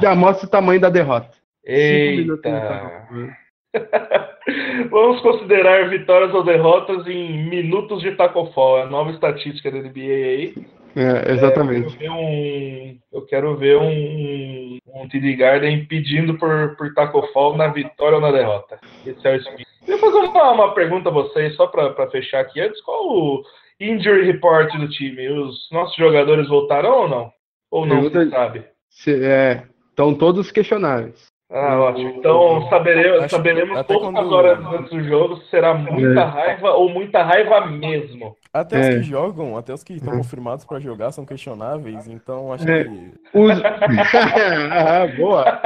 [0.01, 1.31] já mostra o tamanho da derrota.
[1.65, 3.37] Eita!
[4.91, 10.01] Vamos considerar vitórias ou derrotas em minutos de tacofol, é a nova estatística da NBA
[10.01, 10.55] aí.
[10.97, 11.97] É, exatamente.
[12.01, 17.57] É, eu, quero um, eu quero ver um, um TD Garden pedindo por, por tacofol
[17.57, 18.79] na vitória ou na derrota.
[19.07, 19.41] Esse é o.
[19.41, 22.81] Deixa eu fazer uma, uma pergunta a vocês, só para fechar aqui antes.
[22.83, 23.43] Qual o
[23.81, 25.29] injury report do time?
[25.29, 27.33] Os nossos jogadores voltaram ou não?
[27.71, 28.65] Ou não Pergunta, sabe?
[28.89, 31.30] Se, é, estão todos questionáveis.
[31.53, 32.11] Ah, ótimo.
[32.11, 34.33] Então saberemos, saberemos poucas quando...
[34.33, 36.25] horas antes do jogo se será muita é.
[36.25, 38.37] raiva ou muita raiva mesmo.
[38.53, 38.81] Até é.
[38.81, 42.85] os que jogem, até os que estão confirmados para jogar são questionáveis, então acho é.
[42.85, 43.13] que.
[43.35, 43.59] Os...
[44.71, 45.61] ah, boa!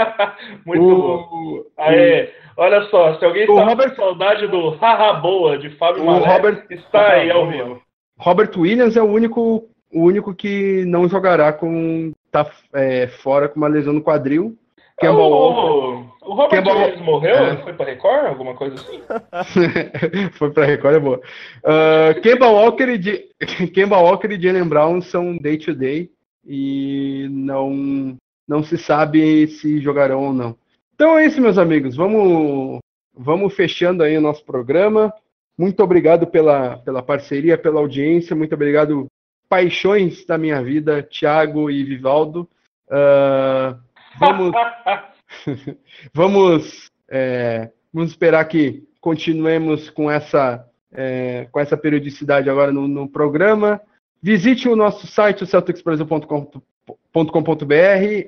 [0.64, 0.96] Muito o...
[0.96, 1.62] bom.
[1.76, 3.90] Aê, olha só, se alguém está Robert...
[3.90, 6.64] com saudade do haha boa de Fábio o Malé, Robert...
[6.70, 7.82] está aí ao vivo.
[8.18, 12.10] Robert Williams é o único, o único que não jogará com.
[12.30, 14.56] tá é, fora com uma lesão no quadril
[14.98, 16.14] Campbell o, Walker.
[16.22, 17.04] O Robert Campbell...
[17.04, 17.36] morreu?
[17.36, 17.56] É.
[17.56, 18.26] Foi pra Record?
[18.26, 19.02] Alguma coisa assim?
[20.32, 21.20] foi pra Record, é boa.
[21.64, 26.10] Uh, Campbell, Walker e Campbell Walker e Jalen Brown são day-to-day -day
[26.46, 28.16] e não,
[28.46, 30.56] não se sabe se jogarão ou não.
[30.94, 31.96] Então é isso, meus amigos.
[31.96, 32.78] Vamos,
[33.14, 35.12] vamos fechando aí o nosso programa.
[35.58, 38.34] Muito obrigado pela, pela parceria, pela audiência.
[38.34, 39.06] Muito obrigado,
[39.48, 42.48] paixões da minha vida, Thiago e Vivaldo.
[42.88, 43.78] Uh,
[44.18, 44.52] Vamos,
[46.12, 53.08] vamos, é, vamos esperar que continuemos com essa, é, com essa periodicidade agora no, no,
[53.08, 53.80] programa.
[54.22, 56.62] Visite o nosso site, o celticsbrasil.com.br,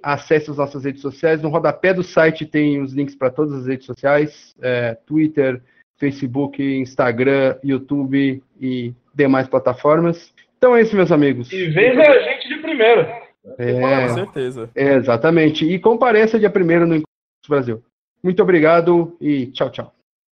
[0.02, 1.40] acesse as nossas redes sociais.
[1.40, 5.62] No rodapé do site tem os links para todas as redes sociais, é, Twitter,
[5.96, 10.34] Facebook, Instagram, YouTube e demais plataformas.
[10.58, 11.50] Então é isso, meus amigos.
[11.52, 13.25] E veja a gente de primeira.
[13.58, 14.70] É, com certeza.
[14.74, 15.64] É, exatamente.
[15.64, 17.06] E compareça dia primeiro no Encontro
[17.48, 17.82] Brasil.
[18.22, 19.95] Muito obrigado e tchau, tchau.